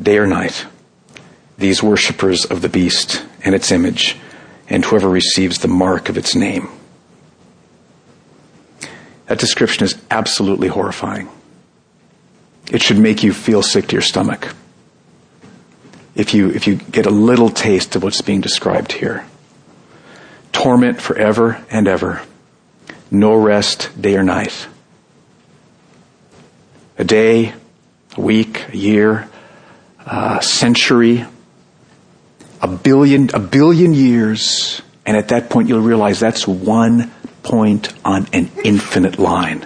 day 0.01 0.17
or 0.17 0.27
night, 0.27 0.65
these 1.57 1.83
worshippers 1.83 2.45
of 2.45 2.61
the 2.61 2.69
beast 2.69 3.23
and 3.43 3.53
its 3.53 3.71
image, 3.71 4.17
and 4.69 4.85
whoever 4.85 5.09
receives 5.09 5.59
the 5.59 5.67
mark 5.67 6.09
of 6.09 6.17
its 6.17 6.35
name. 6.35 6.69
That 9.27 9.39
description 9.39 9.83
is 9.83 10.01
absolutely 10.09 10.67
horrifying. 10.67 11.29
It 12.69 12.81
should 12.81 12.99
make 12.99 13.23
you 13.23 13.33
feel 13.33 13.61
sick 13.61 13.87
to 13.87 13.93
your 13.93 14.01
stomach 14.01 14.53
if 16.15 16.33
you, 16.33 16.49
if 16.49 16.67
you 16.67 16.75
get 16.75 17.05
a 17.05 17.11
little 17.11 17.49
taste 17.49 17.95
of 17.95 18.03
what's 18.03 18.21
being 18.21 18.41
described 18.41 18.91
here. 18.91 19.25
Torment 20.51 21.01
forever 21.01 21.63
and 21.69 21.87
ever. 21.87 22.21
No 23.09 23.35
rest 23.35 23.89
day 23.99 24.15
or 24.15 24.23
night. 24.23 24.67
A 26.97 27.03
day, 27.03 27.53
a 28.15 28.21
week, 28.21 28.69
a 28.69 28.77
year, 28.77 29.29
a 30.05 30.41
century, 30.41 31.25
a 32.61 32.67
billion, 32.67 33.33
a 33.33 33.39
billion 33.39 33.93
years, 33.93 34.81
and 35.05 35.17
at 35.17 35.29
that 35.29 35.49
point 35.49 35.67
you'll 35.69 35.81
realize 35.81 36.19
that's 36.19 36.47
one 36.47 37.11
point 37.43 37.93
on 38.05 38.27
an 38.33 38.51
infinite 38.63 39.17
line. 39.17 39.65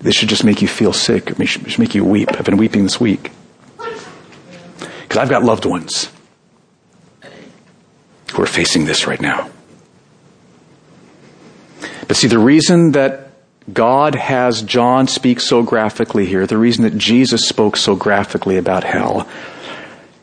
This 0.00 0.14
should 0.14 0.28
just 0.28 0.44
make 0.44 0.62
you 0.62 0.68
feel 0.68 0.92
sick. 0.92 1.30
It 1.38 1.46
should 1.46 1.78
make 1.78 1.94
you 1.94 2.04
weep. 2.04 2.30
I've 2.32 2.44
been 2.44 2.56
weeping 2.56 2.84
this 2.84 3.00
week. 3.00 3.32
Because 3.76 5.18
I've 5.18 5.28
got 5.28 5.42
loved 5.42 5.64
ones 5.64 6.10
who 8.32 8.42
are 8.42 8.46
facing 8.46 8.84
this 8.84 9.06
right 9.06 9.20
now. 9.20 9.50
But 12.06 12.16
see, 12.16 12.28
the 12.28 12.38
reason 12.38 12.92
that 12.92 13.32
God 13.72 14.14
has 14.14 14.62
John 14.62 15.08
speak 15.08 15.40
so 15.40 15.62
graphically 15.62 16.26
here, 16.26 16.46
the 16.46 16.56
reason 16.56 16.84
that 16.84 16.96
Jesus 16.96 17.48
spoke 17.48 17.76
so 17.76 17.96
graphically 17.96 18.56
about 18.56 18.84
hell, 18.84 19.28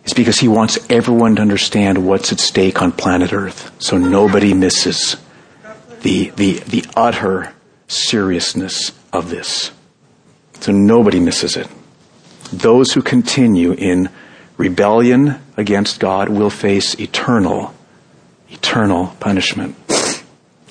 is 0.05 0.13
because 0.13 0.39
he 0.39 0.47
wants 0.47 0.79
everyone 0.89 1.35
to 1.35 1.41
understand 1.41 2.07
what's 2.07 2.31
at 2.31 2.39
stake 2.39 2.81
on 2.81 2.91
planet 2.91 3.33
Earth 3.33 3.71
so 3.79 3.97
nobody 3.97 4.53
misses 4.53 5.17
the, 6.01 6.29
the, 6.31 6.59
the 6.59 6.85
utter 6.95 7.54
seriousness 7.87 8.91
of 9.13 9.29
this. 9.29 9.71
So 10.59 10.71
nobody 10.71 11.19
misses 11.19 11.57
it. 11.57 11.67
Those 12.51 12.93
who 12.93 13.01
continue 13.01 13.73
in 13.73 14.09
rebellion 14.57 15.39
against 15.57 15.99
God 15.99 16.29
will 16.29 16.49
face 16.49 16.99
eternal, 16.99 17.73
eternal 18.49 19.07
punishment. 19.19 19.75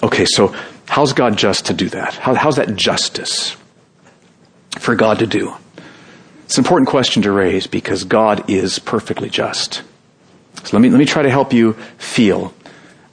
Okay, 0.03 0.25
so 0.27 0.55
how's 0.87 1.13
God 1.13 1.37
just 1.37 1.67
to 1.67 1.75
do 1.75 1.89
that? 1.91 2.15
How, 2.15 2.35
how's 2.35 2.57
that 2.57 2.77
justice 2.77 3.57
for 4.79 4.95
God 4.95 5.21
to 5.21 5.27
do? 5.27 5.55
It's 6.45 6.59
an 6.59 6.65
important 6.65 6.89
question 6.89 7.23
to 7.23 7.33
raise 7.33 7.67
because 7.67 8.05
God 8.05 8.51
is 8.51 8.79
perfectly 8.79 9.31
just. 9.31 9.83
So 10.63 10.77
let 10.77 10.81
me, 10.81 10.91
let 10.91 10.99
me 10.99 11.05
try 11.05 11.23
to 11.23 11.31
help 11.31 11.53
you 11.53 11.73
feel 11.99 12.55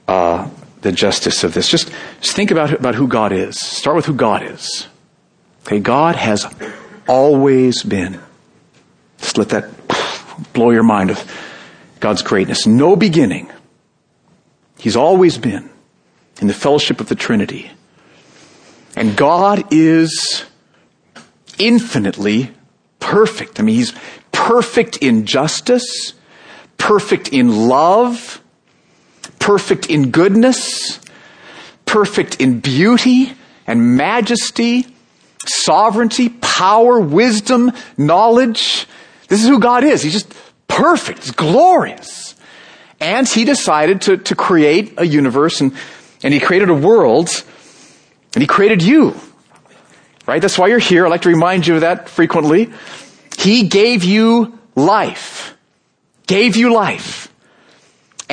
uh, 0.06 0.48
the 0.82 0.92
justice 0.92 1.44
of 1.44 1.54
this. 1.54 1.68
Just, 1.68 1.90
just 2.20 2.36
think 2.36 2.50
about, 2.50 2.72
about 2.72 2.94
who 2.94 3.08
God 3.08 3.32
is. 3.32 3.58
Start 3.58 3.96
with 3.96 4.06
who 4.06 4.14
God 4.14 4.42
is. 4.42 4.86
Okay, 5.66 5.80
God 5.80 6.16
has 6.16 6.46
always 7.08 7.82
been. 7.82 8.20
Just 9.18 9.38
let 9.38 9.50
that 9.50 9.70
blow 10.52 10.70
your 10.70 10.82
mind 10.82 11.10
with 11.10 11.30
God's 12.00 12.22
greatness. 12.22 12.66
No 12.66 12.96
beginning. 12.96 13.50
He's 14.78 14.96
always 14.96 15.38
been 15.38 15.70
in 16.40 16.48
the 16.48 16.54
fellowship 16.54 17.00
of 17.00 17.08
the 17.08 17.14
Trinity. 17.14 17.70
And 18.96 19.16
God 19.16 19.64
is 19.72 20.44
infinitely 21.58 22.50
perfect. 22.98 23.60
I 23.60 23.62
mean, 23.62 23.76
He's 23.76 23.94
perfect 24.32 24.96
in 24.96 25.24
justice, 25.24 26.14
perfect 26.78 27.28
in 27.28 27.68
love, 27.68 28.41
perfect 29.52 29.90
in 29.90 30.10
goodness, 30.10 30.98
perfect 31.84 32.40
in 32.40 32.60
beauty 32.60 33.32
and 33.66 33.96
majesty 33.96 34.86
sovereignty, 35.46 36.28
power, 36.28 37.00
wisdom, 37.00 37.72
knowledge. 37.96 38.86
This 39.28 39.42
is 39.42 39.48
who 39.48 39.60
God 39.60 39.84
is. 39.84 40.02
He's 40.02 40.12
just 40.12 40.32
perfect. 40.68 41.20
He's 41.24 41.32
glorious. 41.32 42.34
And 43.00 43.28
he 43.28 43.44
decided 43.44 44.02
to, 44.02 44.16
to 44.18 44.36
create 44.36 44.94
a 44.98 45.04
universe 45.04 45.60
and, 45.60 45.72
and 46.22 46.32
he 46.32 46.40
created 46.40 46.68
a 46.70 46.74
world 46.74 47.28
and 48.34 48.42
he 48.42 48.46
created 48.46 48.82
you. 48.82 49.14
Right? 50.26 50.40
That's 50.40 50.56
why 50.56 50.68
you're 50.68 50.78
here. 50.78 51.06
I 51.06 51.08
like 51.08 51.22
to 51.22 51.28
remind 51.28 51.66
you 51.66 51.74
of 51.74 51.80
that 51.80 52.08
frequently. 52.08 52.72
He 53.36 53.66
gave 53.66 54.04
you 54.04 54.58
life. 54.76 55.56
Gave 56.28 56.54
you 56.54 56.72
life. 56.72 57.31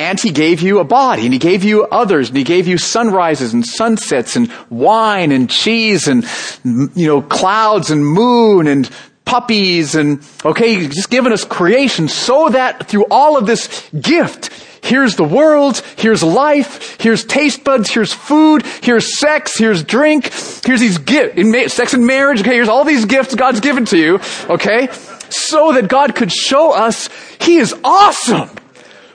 And 0.00 0.18
he 0.18 0.30
gave 0.30 0.62
you 0.62 0.78
a 0.78 0.84
body, 0.84 1.24
and 1.24 1.32
he 1.34 1.38
gave 1.38 1.62
you 1.62 1.84
others, 1.84 2.28
and 2.28 2.38
he 2.38 2.42
gave 2.42 2.66
you 2.66 2.78
sunrises 2.78 3.52
and 3.52 3.66
sunsets 3.66 4.34
and 4.34 4.50
wine 4.70 5.30
and 5.30 5.50
cheese 5.50 6.08
and, 6.08 6.24
you 6.64 7.06
know, 7.06 7.20
clouds 7.20 7.90
and 7.90 8.04
moon 8.04 8.66
and 8.66 8.88
puppies 9.26 9.94
and, 9.94 10.26
okay, 10.42 10.74
he's 10.74 10.94
just 10.94 11.10
given 11.10 11.32
us 11.32 11.44
creation 11.44 12.08
so 12.08 12.48
that 12.48 12.88
through 12.88 13.04
all 13.10 13.36
of 13.36 13.44
this 13.46 13.90
gift, 13.90 14.48
here's 14.82 15.16
the 15.16 15.22
world, 15.22 15.82
here's 15.98 16.22
life, 16.22 16.98
here's 16.98 17.22
taste 17.26 17.62
buds, 17.62 17.90
here's 17.90 18.12
food, 18.12 18.64
here's 18.82 19.18
sex, 19.20 19.58
here's 19.58 19.84
drink, 19.84 20.32
here's 20.64 20.80
these 20.80 20.96
gifts, 20.96 21.74
sex 21.74 21.92
and 21.92 22.06
marriage, 22.06 22.40
okay, 22.40 22.54
here's 22.54 22.70
all 22.70 22.84
these 22.84 23.04
gifts 23.04 23.34
God's 23.34 23.60
given 23.60 23.84
to 23.84 23.98
you, 23.98 24.18
okay, 24.48 24.88
so 25.28 25.72
that 25.74 25.88
God 25.88 26.16
could 26.16 26.32
show 26.32 26.72
us 26.72 27.10
He 27.38 27.58
is 27.58 27.74
awesome. 27.84 28.50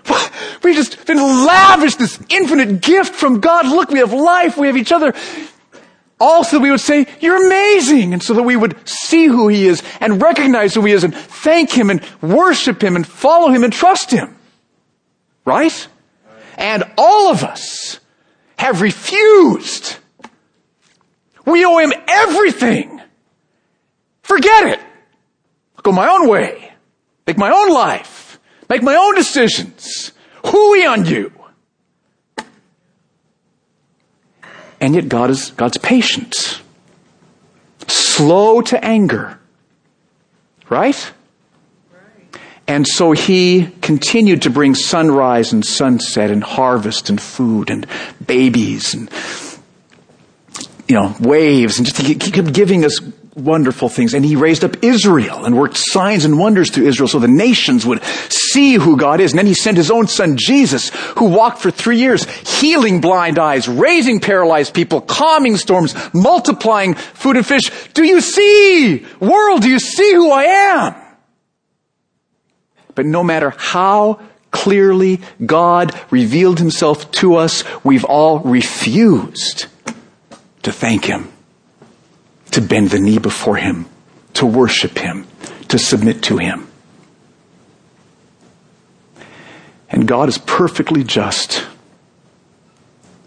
We 0.64 0.74
just 0.74 1.06
been 1.06 1.18
lavished 1.18 2.00
this 2.00 2.20
infinite 2.30 2.82
gift 2.82 3.14
from 3.14 3.40
God. 3.40 3.68
Look, 3.68 3.90
we 3.90 4.00
have 4.00 4.14
life, 4.14 4.58
we 4.58 4.66
have 4.66 4.78
each 4.78 4.92
other. 4.92 5.14
Also, 6.20 6.60
we 6.60 6.72
would 6.72 6.80
say, 6.80 7.06
You're 7.20 7.46
amazing. 7.46 8.14
And 8.14 8.24
so 8.24 8.34
that 8.34 8.44
we 8.44 8.56
would 8.56 8.76
see 8.88 9.26
who 9.26 9.48
He 9.48 9.68
is 9.68 9.84
and 10.00 10.22
recognize 10.22 10.74
who 10.74 10.82
He 10.82 10.94
is 10.94 11.04
and 11.04 11.14
thank 11.14 11.72
Him 11.72 11.90
and 11.90 12.02
worship 12.22 12.82
Him 12.82 12.96
and 12.96 13.06
follow 13.06 13.50
Him 13.50 13.64
and 13.64 13.72
trust 13.72 14.12
Him. 14.12 14.36
Right? 15.44 15.88
And 16.58 16.84
all 16.98 17.30
of 17.30 17.44
us 17.44 18.00
have 18.58 18.82
refused. 18.82 19.98
We 21.46 21.66
owe 21.66 21.78
Him 21.78 21.94
everything. 22.08 23.02
Forget 24.24 24.68
it. 24.68 24.80
Go 25.84 25.92
my 25.92 26.10
own 26.10 26.28
way. 26.28 26.74
Make 27.28 27.38
my 27.38 27.52
own 27.52 27.72
life. 27.72 28.25
Make 28.70 28.84
my 28.84 28.96
own 28.96 29.16
decisions. 29.16 30.12
Hooey 30.46 30.86
on 30.86 31.06
you. 31.06 31.32
And 34.80 34.96
yet 34.96 35.10
God 35.10 35.30
is, 35.30 35.52
God's 35.52 35.78
patient. 35.78 36.62
Slow 37.88 38.62
to 38.62 38.84
anger. 38.84 39.40
Right? 40.70 41.12
And 42.68 42.88
so 42.88 43.12
he 43.12 43.70
continued 43.82 44.42
to 44.44 44.50
bring 44.50 44.74
sunrise 44.74 45.54
and 45.54 45.64
sunset 45.64 46.32
and 46.32 46.44
harvest 46.44 47.10
and 47.10 47.22
food 47.22 47.70
and 47.70 47.86
babies 48.26 48.96
and, 48.96 49.10
you 50.88 50.96
know, 50.96 51.16
waves 51.20 51.78
and 51.78 51.86
just 51.86 52.02
he 52.02 52.16
kept 52.16 52.54
giving 52.54 52.84
us 52.84 53.00
wonderful 53.36 53.90
things. 53.90 54.14
And 54.14 54.24
he 54.24 54.36
raised 54.36 54.64
up 54.64 54.84
Israel 54.84 55.46
and 55.46 55.58
worked 55.58 55.78
signs 55.78 56.24
and 56.26 56.40
wonders 56.40 56.72
through 56.72 56.88
Israel 56.88 57.10
so 57.10 57.20
the 57.20 57.28
nations 57.28 57.86
would 57.86 58.04
see 58.04 58.76
who 58.76 58.98
God 58.98 59.20
is. 59.20 59.32
And 59.32 59.40
then 59.40 59.46
he 59.46 59.54
sent 59.54 59.78
his 59.78 59.92
own 59.92 60.08
son 60.08 60.38
Jesus, 60.38 60.90
who 61.18 61.26
walked 61.26 61.60
for 61.60 61.70
three 61.70 61.98
years, 61.98 62.24
healing 62.60 63.02
blind 63.02 63.38
eyes, 63.38 63.68
raising 63.68 64.22
paralyzed 64.22 64.74
people, 64.74 65.02
calming 65.02 65.58
storms, 65.58 65.94
multiplying 66.14 66.94
food 66.94 67.36
and 67.36 67.46
fish. 67.46 67.70
Do 67.94 68.04
you 68.04 68.22
see? 68.22 69.06
World, 69.20 69.62
do 69.62 69.70
you 69.70 69.80
see 69.80 70.14
who 70.14 70.32
I 70.32 70.44
am? 70.44 70.96
But 72.96 73.06
no 73.06 73.24
matter 73.24 73.54
how 73.58 74.22
clearly 74.52 75.20
God 75.46 75.94
revealed 76.10 76.60
himself 76.60 77.12
to 77.12 77.36
us, 77.36 77.66
we've 77.84 78.06
all 78.06 78.40
refused 78.40 79.66
to 80.64 80.72
thank 80.72 81.04
him 81.04 81.35
to 82.52 82.62
bend 82.62 82.90
the 82.90 83.00
knee 83.00 83.18
before 83.18 83.58
Him, 83.58 83.86
to 84.34 84.46
worship 84.46 84.98
Him, 84.98 85.28
to 85.70 85.78
submit 85.78 86.24
to 86.24 86.38
Him. 86.38 86.68
And 89.90 90.08
God 90.08 90.30
is 90.30 90.38
perfectly 90.38 91.04
just, 91.04 91.66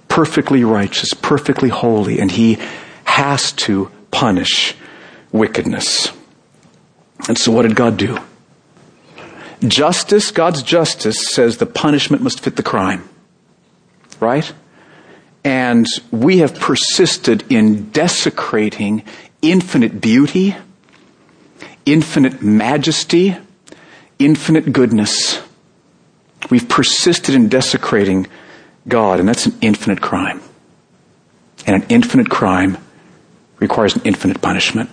perfectly 0.09 0.65
righteous, 0.65 1.15
perfectly 1.15 1.69
holy, 1.69 2.21
and 2.21 2.31
He 2.31 2.59
has 3.05 3.53
to 3.53 3.91
punish 4.11 4.75
wickedness. 5.33 6.13
And 7.29 7.39
so 7.39 7.53
what 7.53 7.63
did 7.63 7.75
God 7.75 7.97
do? 7.97 8.19
Justice, 9.67 10.31
God's 10.31 10.63
justice 10.63 11.29
says 11.29 11.57
the 11.57 11.67
punishment 11.67 12.23
must 12.23 12.41
fit 12.41 12.57
the 12.57 12.63
crime. 12.63 13.09
Right? 14.21 14.53
And 15.45 15.87
we 16.11 16.39
have 16.39 16.59
persisted 16.59 17.45
in 17.51 17.91
desecrating 17.91 19.05
infinite 19.41 20.01
beauty, 20.01 20.57
infinite 21.87 22.43
majesty, 22.43 23.37
infinite 24.19 24.73
goodness. 24.73 25.41
We've 26.51 26.69
persisted 26.69 27.35
in 27.35 27.49
desecrating 27.49 28.27
God, 28.87 29.21
and 29.21 29.29
that's 29.29 29.47
an 29.47 29.57
infinite 29.61 30.01
crime. 30.01 30.41
And 31.67 31.83
an 31.83 31.89
infinite 31.89 32.31
crime 32.31 32.79
requires 33.59 33.97
an 33.97 34.03
infinite 34.05 34.41
punishment. 34.41 34.91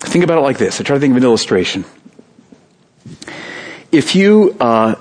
Think 0.00 0.24
about 0.24 0.38
it 0.38 0.42
like 0.42 0.58
this. 0.58 0.80
I 0.80 0.84
try 0.84 0.96
to 0.96 1.00
think 1.00 1.12
of 1.12 1.16
an 1.16 1.24
illustration. 1.24 1.84
If 3.90 4.14
you 4.14 4.56
uh, 4.60 4.96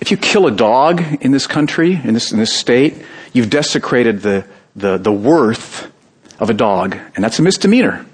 if 0.00 0.10
you 0.10 0.16
kill 0.16 0.46
a 0.46 0.50
dog 0.50 1.02
in 1.20 1.30
this 1.30 1.46
country, 1.46 1.92
in 1.92 2.14
this, 2.14 2.32
in 2.32 2.38
this 2.38 2.52
state, 2.52 2.94
you've 3.32 3.50
desecrated 3.50 4.22
the, 4.22 4.46
the, 4.74 4.96
the 4.96 5.12
worth 5.12 5.90
of 6.38 6.48
a 6.48 6.54
dog, 6.54 6.96
and 7.14 7.22
that's 7.22 7.38
a 7.38 7.42
misdemeanor. 7.42 8.06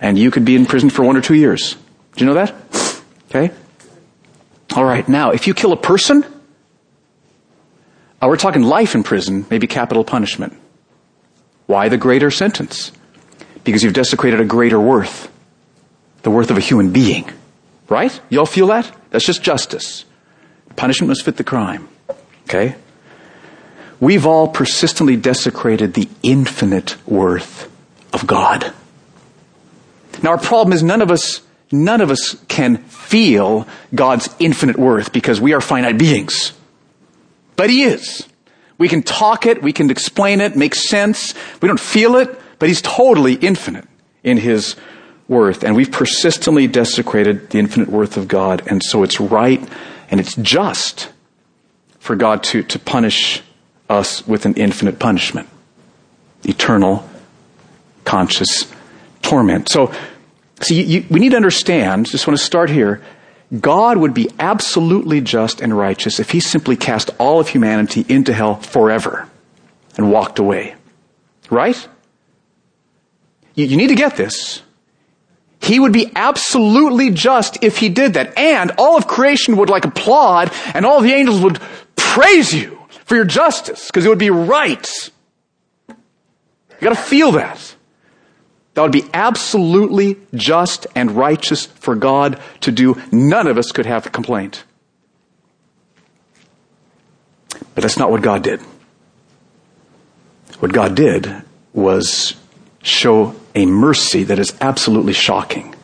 And 0.00 0.18
you 0.18 0.30
could 0.30 0.44
be 0.44 0.56
in 0.56 0.66
prison 0.66 0.90
for 0.90 1.04
one 1.04 1.16
or 1.16 1.20
two 1.20 1.34
years. 1.34 1.76
Do 2.16 2.24
you 2.24 2.26
know 2.26 2.34
that? 2.34 2.54
Okay? 3.30 3.54
Alright, 4.72 5.08
now, 5.08 5.30
if 5.30 5.46
you 5.46 5.54
kill 5.54 5.72
a 5.72 5.76
person, 5.76 6.24
uh, 8.20 8.26
we're 8.26 8.36
talking 8.36 8.62
life 8.62 8.96
in 8.96 9.04
prison, 9.04 9.46
maybe 9.50 9.68
capital 9.68 10.04
punishment. 10.04 10.52
Why 11.66 11.88
the 11.88 11.96
greater 11.96 12.30
sentence? 12.30 12.90
Because 13.62 13.82
you've 13.82 13.94
desecrated 13.94 14.40
a 14.40 14.44
greater 14.44 14.80
worth. 14.80 15.30
The 16.22 16.30
worth 16.30 16.50
of 16.50 16.56
a 16.56 16.60
human 16.60 16.90
being. 16.90 17.30
Right? 17.88 18.18
You 18.30 18.40
all 18.40 18.46
feel 18.46 18.66
that? 18.68 18.94
That's 19.10 19.24
just 19.24 19.42
justice. 19.42 20.04
Punishment 20.76 21.08
must 21.08 21.24
fit 21.24 21.36
the 21.36 21.44
crime. 21.44 21.88
Okay? 22.44 22.76
We've 24.00 24.26
all 24.26 24.48
persistently 24.48 25.16
desecrated 25.16 25.94
the 25.94 26.08
infinite 26.22 26.96
worth 27.06 27.70
of 28.12 28.26
God. 28.26 28.72
Now 30.22 30.30
our 30.30 30.38
problem 30.38 30.72
is 30.72 30.82
none 30.82 31.02
of 31.02 31.10
us, 31.10 31.42
none 31.70 32.00
of 32.00 32.10
us 32.10 32.36
can 32.48 32.78
feel 32.78 33.66
God's 33.94 34.28
infinite 34.38 34.78
worth 34.78 35.12
because 35.12 35.40
we 35.40 35.52
are 35.52 35.60
finite 35.60 35.98
beings. 35.98 36.52
But 37.56 37.70
He 37.70 37.84
is. 37.84 38.28
We 38.76 38.88
can 38.88 39.02
talk 39.02 39.46
it, 39.46 39.62
we 39.62 39.72
can 39.72 39.90
explain 39.90 40.40
it, 40.40 40.56
make 40.56 40.74
sense. 40.74 41.34
We 41.62 41.68
don't 41.68 41.80
feel 41.80 42.16
it, 42.16 42.38
but 42.58 42.68
He's 42.68 42.82
totally 42.82 43.34
infinite 43.34 43.86
in 44.22 44.36
His 44.36 44.76
worth. 45.28 45.64
And 45.64 45.76
we've 45.76 45.92
persistently 45.92 46.66
desecrated 46.66 47.50
the 47.50 47.58
infinite 47.58 47.88
worth 47.88 48.16
of 48.16 48.28
God. 48.28 48.62
And 48.66 48.82
so 48.82 49.02
it's 49.02 49.20
right 49.20 49.66
and 50.10 50.20
it's 50.20 50.34
just 50.36 51.10
for 51.98 52.16
God 52.16 52.42
to, 52.44 52.62
to 52.64 52.78
punish 52.78 53.42
us 53.88 54.26
with 54.26 54.46
an 54.46 54.54
infinite 54.54 54.98
punishment. 54.98 55.48
Eternal, 56.44 57.08
conscious 58.04 58.70
torment. 59.22 59.68
So, 59.68 59.92
see, 60.60 60.82
you, 60.82 61.06
we 61.10 61.20
need 61.20 61.30
to 61.30 61.36
understand, 61.36 62.06
just 62.06 62.26
want 62.26 62.38
to 62.38 62.44
start 62.44 62.70
here, 62.70 63.02
God 63.60 63.98
would 63.98 64.14
be 64.14 64.28
absolutely 64.38 65.20
just 65.20 65.60
and 65.60 65.76
righteous 65.76 66.18
if 66.18 66.30
he 66.30 66.40
simply 66.40 66.76
cast 66.76 67.10
all 67.18 67.40
of 67.40 67.48
humanity 67.48 68.04
into 68.08 68.32
hell 68.32 68.56
forever 68.56 69.28
and 69.96 70.10
walked 70.10 70.38
away. 70.38 70.74
Right? 71.50 71.88
You, 73.54 73.66
you 73.66 73.76
need 73.76 73.88
to 73.88 73.94
get 73.94 74.16
this. 74.16 74.62
He 75.64 75.80
would 75.80 75.92
be 75.92 76.12
absolutely 76.14 77.10
just 77.10 77.64
if 77.64 77.78
he 77.78 77.88
did 77.88 78.14
that. 78.14 78.36
And 78.36 78.72
all 78.76 78.98
of 78.98 79.06
creation 79.06 79.56
would 79.56 79.70
like 79.70 79.86
applaud 79.86 80.52
and 80.74 80.84
all 80.84 81.00
the 81.00 81.12
angels 81.12 81.40
would 81.40 81.58
praise 81.96 82.52
you 82.52 82.78
for 83.06 83.16
your 83.16 83.24
justice 83.24 83.86
because 83.86 84.04
it 84.04 84.10
would 84.10 84.18
be 84.18 84.28
right. 84.28 85.10
You 85.88 85.96
gotta 86.80 86.96
feel 86.96 87.32
that. 87.32 87.76
That 88.74 88.82
would 88.82 88.92
be 88.92 89.04
absolutely 89.14 90.18
just 90.34 90.86
and 90.94 91.12
righteous 91.12 91.64
for 91.64 91.94
God 91.94 92.38
to 92.60 92.70
do. 92.70 93.00
None 93.10 93.46
of 93.46 93.56
us 93.56 93.72
could 93.72 93.86
have 93.86 94.04
a 94.04 94.10
complaint. 94.10 94.64
But 97.74 97.82
that's 97.82 97.96
not 97.96 98.10
what 98.10 98.20
God 98.20 98.42
did. 98.42 98.60
What 100.58 100.74
God 100.74 100.94
did 100.94 101.42
was 101.72 102.34
show 102.82 103.34
a 103.54 103.66
mercy 103.66 104.24
that 104.24 104.38
is 104.38 104.54
absolutely 104.60 105.12
shocking. 105.12 105.74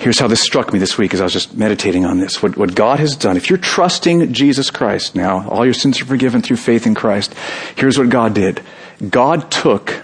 Here's 0.00 0.18
how 0.18 0.28
this 0.28 0.40
struck 0.40 0.72
me 0.72 0.78
this 0.78 0.96
week 0.96 1.12
as 1.12 1.20
I 1.20 1.24
was 1.24 1.32
just 1.34 1.54
meditating 1.54 2.06
on 2.06 2.18
this. 2.18 2.42
What, 2.42 2.56
what 2.56 2.74
God 2.74 3.00
has 3.00 3.14
done, 3.14 3.36
if 3.36 3.50
you're 3.50 3.58
trusting 3.58 4.32
Jesus 4.32 4.70
Christ 4.70 5.14
now, 5.14 5.46
all 5.48 5.64
your 5.64 5.74
sins 5.74 6.00
are 6.00 6.06
forgiven 6.06 6.40
through 6.40 6.56
faith 6.56 6.86
in 6.86 6.94
Christ. 6.94 7.34
Here's 7.76 7.98
what 7.98 8.08
God 8.08 8.34
did. 8.34 8.62
God 9.06 9.50
took 9.50 10.02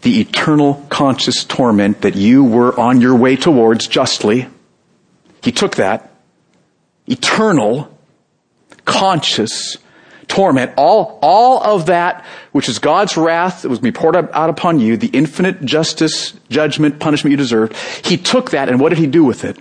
the 0.00 0.20
eternal 0.20 0.86
conscious 0.88 1.44
torment 1.44 2.00
that 2.00 2.16
you 2.16 2.42
were 2.42 2.78
on 2.80 3.02
your 3.02 3.16
way 3.16 3.36
towards 3.36 3.86
justly. 3.86 4.48
He 5.42 5.52
took 5.52 5.76
that 5.76 6.10
eternal 7.06 7.96
conscious 8.86 9.76
torment, 10.28 10.72
all, 10.76 11.18
all 11.22 11.62
of 11.62 11.86
that, 11.86 12.24
which 12.52 12.68
is 12.68 12.78
God's 12.78 13.16
wrath 13.16 13.62
that 13.62 13.68
was 13.68 13.80
be 13.80 13.90
poured 13.90 14.14
out 14.14 14.50
upon 14.50 14.78
you, 14.78 14.96
the 14.96 15.08
infinite 15.08 15.64
justice, 15.64 16.32
judgment, 16.48 17.00
punishment 17.00 17.32
you 17.32 17.36
deserved, 17.36 17.74
He 18.04 18.16
took 18.16 18.50
that 18.50 18.68
and 18.68 18.78
what 18.78 18.90
did 18.90 18.98
He 18.98 19.06
do 19.06 19.24
with 19.24 19.44
it? 19.44 19.58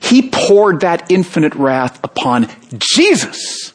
He 0.00 0.30
poured 0.30 0.80
that 0.80 1.10
infinite 1.10 1.54
wrath 1.54 2.02
upon 2.04 2.48
Jesus. 2.78 3.74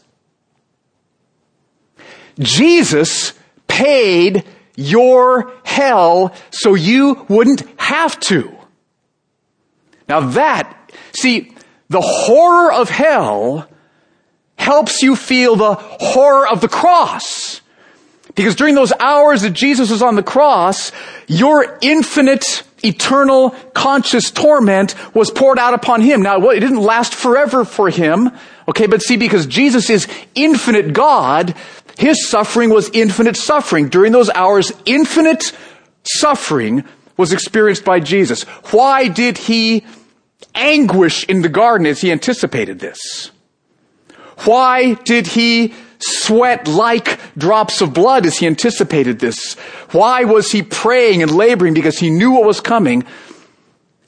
Jesus 2.39 3.33
paid 3.67 4.43
your 4.75 5.51
hell 5.63 6.33
so 6.51 6.73
you 6.73 7.25
wouldn't 7.27 7.61
have 7.79 8.19
to. 8.21 8.55
Now 10.07 10.21
that, 10.21 10.91
see, 11.15 11.53
the 11.89 12.01
horror 12.01 12.71
of 12.71 12.89
hell 12.89 13.69
helps 14.63 15.03
you 15.03 15.15
feel 15.15 15.55
the 15.55 15.75
horror 15.75 16.47
of 16.47 16.61
the 16.61 16.69
cross. 16.69 17.61
Because 18.33 18.55
during 18.55 18.75
those 18.75 18.93
hours 18.99 19.41
that 19.41 19.51
Jesus 19.51 19.91
was 19.91 20.01
on 20.01 20.15
the 20.15 20.23
cross, 20.23 20.91
your 21.27 21.77
infinite, 21.81 22.63
eternal, 22.81 23.51
conscious 23.73 24.31
torment 24.31 24.95
was 25.13 25.29
poured 25.29 25.59
out 25.59 25.73
upon 25.73 26.01
him. 26.01 26.21
Now, 26.21 26.49
it 26.49 26.61
didn't 26.61 26.81
last 26.81 27.13
forever 27.13 27.65
for 27.65 27.89
him. 27.89 28.31
Okay, 28.67 28.87
but 28.87 29.01
see, 29.01 29.17
because 29.17 29.45
Jesus 29.45 29.89
is 29.89 30.07
infinite 30.33 30.93
God, 30.93 31.53
his 31.97 32.27
suffering 32.27 32.69
was 32.69 32.89
infinite 32.93 33.35
suffering. 33.35 33.89
During 33.89 34.13
those 34.13 34.29
hours, 34.29 34.71
infinite 34.85 35.51
suffering 36.03 36.85
was 37.17 37.33
experienced 37.33 37.83
by 37.83 37.99
Jesus. 37.99 38.43
Why 38.71 39.09
did 39.09 39.37
he 39.37 39.85
anguish 40.55 41.25
in 41.25 41.41
the 41.41 41.49
garden 41.49 41.85
as 41.85 41.99
he 41.99 42.11
anticipated 42.11 42.79
this? 42.79 43.29
Why 44.45 44.93
did 44.93 45.27
he 45.27 45.73
sweat 45.99 46.67
like 46.67 47.19
drops 47.37 47.81
of 47.81 47.93
blood 47.93 48.25
as 48.25 48.37
he 48.37 48.47
anticipated 48.47 49.19
this? 49.19 49.55
Why 49.91 50.25
was 50.25 50.51
he 50.51 50.63
praying 50.63 51.21
and 51.21 51.31
laboring? 51.31 51.73
Because 51.73 51.97
he 51.97 52.09
knew 52.09 52.31
what 52.31 52.45
was 52.45 52.59
coming. 52.59 53.05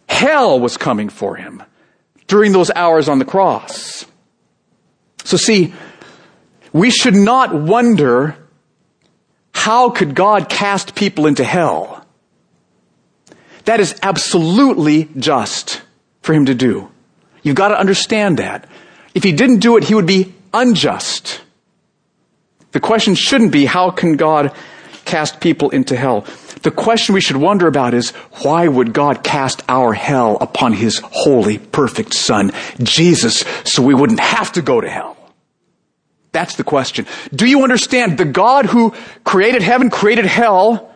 Hell 0.10 0.60
was 0.60 0.78
coming 0.78 1.10
for 1.10 1.36
him 1.36 1.64
during 2.28 2.52
those 2.52 2.72
hours 2.72 3.08
on 3.08 3.20
the 3.20 3.26
cross. 3.26 4.06
So 5.24 5.38
see, 5.38 5.74
we 6.74 6.90
should 6.90 7.16
not 7.16 7.54
wonder 7.54 8.36
how 9.54 9.90
could 9.90 10.16
God 10.16 10.50
cast 10.50 10.96
people 10.96 11.26
into 11.26 11.44
hell? 11.44 12.06
That 13.66 13.80
is 13.80 13.98
absolutely 14.04 15.10
just 15.18 15.82
for 16.22 16.34
him 16.34 16.46
to 16.46 16.54
do. 16.54 16.92
You've 17.42 17.56
got 17.56 17.70
to 17.70 17.80
understand 17.80 18.38
that. 18.38 18.68
If 19.16 19.24
he 19.24 19.32
didn't 19.32 19.60
do 19.60 19.78
it, 19.78 19.86
he 19.86 19.96
would 19.96 20.06
be 20.06 20.34
unjust. 20.54 21.42
The 22.74 22.82
question 22.82 23.16
shouldn't 23.16 23.54
be, 23.54 23.66
how 23.66 23.90
can 23.90 24.18
God 24.18 24.54
cast 25.06 25.40
people 25.40 25.70
into 25.70 25.96
hell? 25.96 26.26
The 26.62 26.72
question 26.72 27.16
we 27.16 27.22
should 27.22 27.38
wonder 27.38 27.68
about 27.68 27.94
is, 27.94 28.10
why 28.44 28.68
would 28.68 28.92
God 28.92 29.24
cast 29.24 29.64
our 29.70 29.94
hell 29.94 30.38
upon 30.42 30.74
his 30.74 31.00
holy, 31.00 31.58
perfect 31.58 32.14
son, 32.14 32.52
Jesus, 32.84 33.46
so 33.64 33.82
we 33.82 33.94
wouldn't 33.94 34.20
have 34.20 34.52
to 34.54 34.62
go 34.62 34.82
to 34.82 34.90
hell? 34.90 35.16
That's 36.34 36.58
the 36.58 36.66
question. 36.66 37.08
Do 37.34 37.46
you 37.46 37.64
understand 37.64 38.18
the 38.18 38.26
God 38.26 38.66
who 38.66 38.94
created 39.24 39.62
heaven, 39.62 39.90
created 39.90 40.26
hell, 40.26 40.94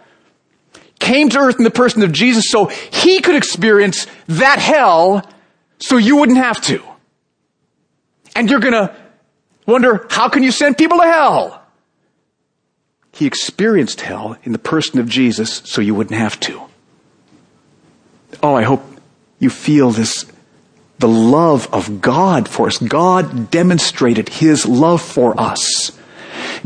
came 0.99 1.30
to 1.30 1.39
earth 1.39 1.59
in 1.59 1.63
the 1.63 1.72
person 1.72 2.03
of 2.03 2.11
Jesus 2.11 2.49
so 2.49 2.65
he 2.65 3.22
could 3.22 3.36
experience 3.36 4.05
that 4.28 4.59
hell 4.59 5.26
so 5.80 5.95
you 5.95 6.17
wouldn't 6.17 6.39
have 6.39 6.59
to? 6.63 6.84
And 8.40 8.50
you're 8.50 8.62
gonna 8.62 8.96
wonder, 9.66 10.08
how 10.10 10.30
can 10.30 10.44
you 10.44 10.52
send 10.52 10.78
people 10.78 11.00
to 11.00 11.04
hell? 11.04 11.62
He 13.12 13.26
experienced 13.26 14.00
hell 14.00 14.38
in 14.44 14.54
the 14.54 14.58
person 14.58 15.02
of 15.02 15.10
Jesus 15.10 15.62
so 15.66 15.82
you 15.82 15.94
wouldn't 15.94 16.18
have 16.18 16.40
to. 16.40 16.62
Oh, 18.42 18.56
I 18.56 18.64
hope 18.64 18.82
you 19.40 19.50
feel 19.50 19.92
this 19.92 20.26
the 21.00 21.10
love 21.10 21.68
of 21.74 22.00
God 22.00 22.48
for 22.48 22.68
us. 22.68 22.78
God 22.78 23.52
demonstrated 23.52 24.30
His 24.30 24.66
love 24.66 25.02
for 25.02 25.38
us. 25.38 25.92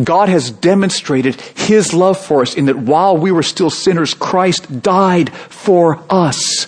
God 0.04 0.30
has 0.30 0.52
demonstrated 0.52 1.42
His 1.42 1.92
love 1.92 2.24
for 2.24 2.44
us 2.44 2.54
in 2.54 2.68
that 2.68 2.78
while 2.78 3.18
we 3.18 3.32
were 3.32 3.42
still 3.42 3.72
sinners, 3.72 4.14
Christ 4.14 4.84
died 4.84 5.34
for 5.34 6.04
us. 6.08 6.68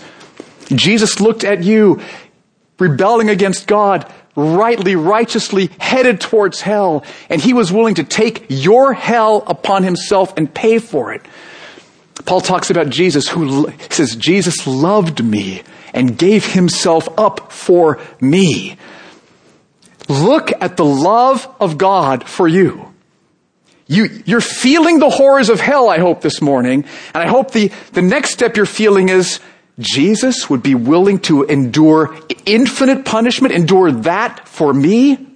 Jesus 0.69 1.19
looked 1.19 1.43
at 1.43 1.63
you, 1.63 2.01
rebelling 2.79 3.29
against 3.29 3.67
God, 3.67 4.11
rightly, 4.35 4.95
righteously 4.95 5.69
headed 5.79 6.21
towards 6.21 6.61
hell, 6.61 7.03
and 7.29 7.41
He 7.41 7.53
was 7.53 7.71
willing 7.71 7.95
to 7.95 8.03
take 8.03 8.45
your 8.49 8.93
hell 8.93 9.43
upon 9.47 9.83
Himself 9.83 10.33
and 10.37 10.53
pay 10.53 10.79
for 10.79 11.13
it. 11.13 11.21
Paul 12.25 12.41
talks 12.41 12.69
about 12.69 12.89
Jesus 12.89 13.27
who 13.27 13.71
says, 13.89 14.15
Jesus 14.15 14.65
loved 14.65 15.23
me 15.23 15.61
and 15.93 16.17
gave 16.17 16.45
himself 16.45 17.07
up 17.17 17.51
for 17.51 17.99
me. 18.19 18.77
Look 20.09 20.51
at 20.61 20.77
the 20.77 20.85
love 20.85 21.47
of 21.59 21.77
God 21.77 22.27
for 22.27 22.47
you. 22.47 22.93
You, 23.87 24.23
you're 24.25 24.41
feeling 24.41 24.99
the 24.99 25.09
horrors 25.09 25.49
of 25.49 25.59
hell, 25.59 25.89
I 25.89 25.99
hope, 25.99 26.21
this 26.21 26.41
morning. 26.41 26.85
And 27.13 27.23
I 27.23 27.27
hope 27.27 27.51
the, 27.51 27.71
the 27.93 28.01
next 28.01 28.31
step 28.31 28.57
you're 28.57 28.65
feeling 28.65 29.09
is 29.09 29.39
Jesus 29.79 30.49
would 30.49 30.63
be 30.63 30.75
willing 30.75 31.19
to 31.19 31.43
endure 31.43 32.17
infinite 32.45 33.05
punishment, 33.05 33.53
endure 33.53 33.91
that 33.91 34.47
for 34.47 34.73
me. 34.73 35.27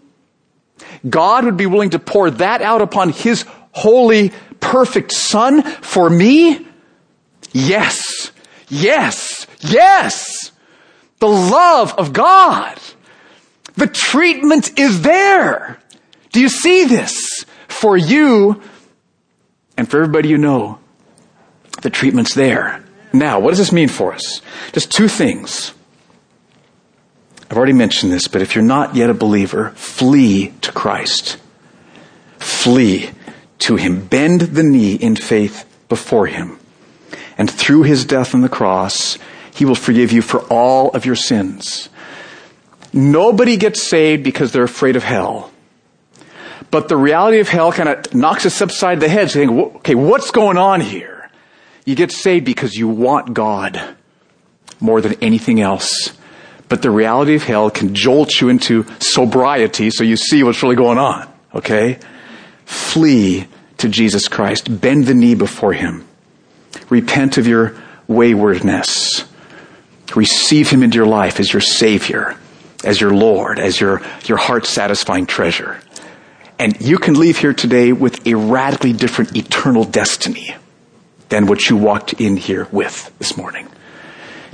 God 1.07 1.45
would 1.45 1.57
be 1.57 1.65
willing 1.65 1.91
to 1.91 1.99
pour 1.99 2.31
that 2.31 2.61
out 2.61 2.81
upon 2.81 3.09
His 3.09 3.45
holy, 3.71 4.31
perfect 4.59 5.11
Son 5.11 5.61
for 5.61 6.09
me. 6.09 6.65
Yes. 7.51 8.31
Yes. 8.69 9.47
Yes. 9.59 10.51
The 11.19 11.27
love 11.27 11.93
of 11.97 12.13
God. 12.13 12.79
The 13.75 13.87
treatment 13.87 14.79
is 14.79 15.01
there. 15.01 15.79
Do 16.31 16.39
you 16.39 16.49
see 16.49 16.85
this? 16.85 17.45
For 17.67 17.97
you 17.97 18.61
and 19.77 19.89
for 19.89 19.97
everybody 19.97 20.29
you 20.29 20.37
know, 20.37 20.79
the 21.81 21.89
treatment's 21.89 22.33
there. 22.33 22.83
Now, 23.11 23.39
what 23.39 23.51
does 23.51 23.57
this 23.57 23.71
mean 23.71 23.89
for 23.89 24.13
us? 24.13 24.41
Just 24.71 24.91
two 24.91 25.07
things. 25.07 25.73
I've 27.49 27.57
already 27.57 27.73
mentioned 27.73 28.11
this, 28.11 28.27
but 28.27 28.41
if 28.41 28.53
you're 28.55 28.63
not 28.63 28.95
yet 28.95 29.09
a 29.09 29.15
believer, 29.15 29.71
flee 29.71 30.53
to 30.61 30.71
Christ. 30.71 31.37
Flee 32.37 33.09
to 33.59 33.75
Him. 33.75 34.05
Bend 34.05 34.41
the 34.41 34.63
knee 34.63 34.93
in 34.93 35.15
faith 35.15 35.65
before 35.89 36.27
Him. 36.27 36.59
And 37.37 37.49
through 37.49 37.83
His 37.83 38.05
death 38.05 38.35
on 38.35 38.41
the 38.41 38.49
cross, 38.49 39.17
he 39.59 39.65
will 39.65 39.75
forgive 39.75 40.13
you 40.13 40.21
for 40.21 40.39
all 40.43 40.89
of 40.91 41.05
your 41.05 41.17
sins. 41.17 41.89
Nobody 42.93 43.57
gets 43.57 43.83
saved 43.83 44.23
because 44.23 44.53
they're 44.53 44.63
afraid 44.63 44.95
of 44.95 45.03
hell. 45.03 45.51
But 46.71 46.87
the 46.87 46.95
reality 46.95 47.39
of 47.39 47.49
hell 47.49 47.73
kind 47.73 47.89
of 47.89 48.13
knocks 48.13 48.45
us 48.45 48.61
upside 48.61 49.01
the 49.01 49.09
head 49.09 49.29
saying, 49.29 49.49
okay, 49.49 49.95
what's 49.95 50.31
going 50.31 50.57
on 50.57 50.79
here? 50.79 51.18
You 51.85 51.95
get 51.95 52.11
saved 52.11 52.45
because 52.45 52.75
you 52.75 52.87
want 52.87 53.33
God 53.33 53.95
more 54.79 55.01
than 55.01 55.15
anything 55.21 55.61
else. 55.61 56.13
But 56.67 56.83
the 56.83 56.91
reality 56.91 57.35
of 57.35 57.43
hell 57.43 57.69
can 57.71 57.95
jolt 57.95 58.39
you 58.39 58.49
into 58.49 58.85
sobriety 58.99 59.89
so 59.89 60.03
you 60.03 60.15
see 60.15 60.43
what's 60.43 60.61
really 60.61 60.75
going 60.75 60.99
on. 60.99 61.27
Okay? 61.53 61.99
Flee 62.65 63.47
to 63.77 63.89
Jesus 63.89 64.27
Christ. 64.27 64.79
Bend 64.79 65.05
the 65.05 65.15
knee 65.15 65.35
before 65.35 65.73
Him. 65.73 66.07
Repent 66.89 67.37
of 67.37 67.47
your 67.47 67.75
waywardness. 68.07 69.25
Receive 70.15 70.69
Him 70.69 70.83
into 70.83 70.97
your 70.97 71.07
life 71.07 71.39
as 71.39 71.51
your 71.51 71.61
Savior, 71.61 72.37
as 72.83 73.01
your 73.01 73.13
Lord, 73.13 73.59
as 73.59 73.79
your, 73.79 74.01
your 74.25 74.37
heart 74.37 74.67
satisfying 74.67 75.25
treasure. 75.25 75.81
And 76.59 76.79
you 76.81 76.97
can 76.97 77.15
leave 77.15 77.37
here 77.39 77.53
today 77.53 77.93
with 77.93 78.27
a 78.27 78.35
radically 78.35 78.93
different 78.93 79.35
eternal 79.35 79.85
destiny 79.85 80.55
than 81.29 81.45
what 81.45 81.69
you 81.69 81.77
walked 81.77 82.13
in 82.13 82.37
here 82.37 82.67
with 82.71 83.11
this 83.19 83.37
morning. 83.37 83.67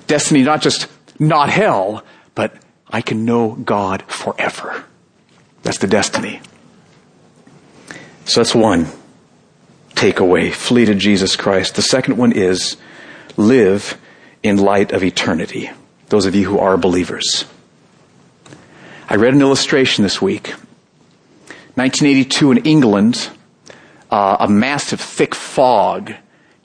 Destiny 0.08 0.44
not 0.44 0.62
just 0.62 0.88
not 1.20 1.50
hell, 1.50 2.04
but 2.36 2.54
I 2.90 3.02
can 3.02 3.26
know 3.26 3.54
God 3.54 4.04
forever. 4.04 4.84
That's 5.64 5.80
the 5.80 5.88
destiny. 5.88 6.42
So 8.26 8.42
that's 8.42 8.54
one 8.54 8.88
takeaway. 9.96 10.52
Flee 10.52 10.86
to 10.86 10.96
Jesus 10.96 11.36
Christ. 11.36 11.76
The 11.76 11.82
second 11.82 12.18
one 12.18 12.32
is 12.32 12.78
live 13.38 13.98
in 14.44 14.58
light 14.58 14.92
of 14.92 15.04
eternity. 15.04 15.72
Those 16.10 16.26
of 16.26 16.36
you 16.36 16.48
who 16.48 16.60
are 16.60 16.78
believers. 16.78 17.46
I 19.10 19.16
read 19.16 19.34
an 19.34 19.42
illustration 19.42 20.04
this 20.04 20.22
week. 20.22 20.50
1982 21.76 22.52
in 22.52 22.58
England, 22.60 23.30
uh, 24.10 24.38
a 24.40 24.48
massive 24.48 25.00
thick 25.00 25.36
fog 25.36 26.14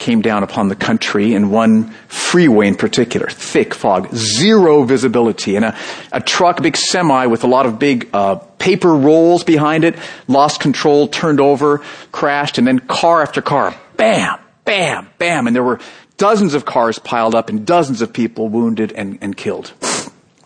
came 0.00 0.22
down 0.22 0.42
upon 0.42 0.68
the 0.68 0.74
country 0.74 1.34
and 1.34 1.52
one 1.52 1.90
freeway 2.08 2.66
in 2.66 2.74
particular. 2.74 3.28
Thick 3.28 3.74
fog, 3.74 4.08
zero 4.12 4.82
visibility, 4.82 5.54
and 5.54 5.64
a, 5.64 5.78
a 6.10 6.20
truck, 6.20 6.60
big 6.60 6.76
semi 6.76 7.26
with 7.26 7.44
a 7.44 7.46
lot 7.46 7.66
of 7.66 7.78
big 7.78 8.08
uh, 8.12 8.36
paper 8.58 8.92
rolls 8.92 9.44
behind 9.44 9.84
it, 9.84 9.96
lost 10.26 10.58
control, 10.60 11.06
turned 11.06 11.38
over, 11.38 11.82
crashed, 12.10 12.58
and 12.58 12.66
then 12.66 12.80
car 12.80 13.22
after 13.22 13.40
car, 13.40 13.78
bam, 13.96 14.40
bam, 14.64 15.08
bam, 15.18 15.46
and 15.46 15.54
there 15.54 15.62
were 15.62 15.78
dozens 16.16 16.54
of 16.54 16.64
cars 16.64 16.98
piled 16.98 17.34
up 17.34 17.48
and 17.48 17.64
dozens 17.64 18.02
of 18.02 18.12
people 18.12 18.48
wounded 18.48 18.92
and, 18.92 19.18
and 19.20 19.36
killed. 19.36 19.72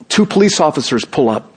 Two 0.09 0.27
police 0.27 0.61
officers 0.61 1.05
pull 1.05 1.29
up, 1.29 1.53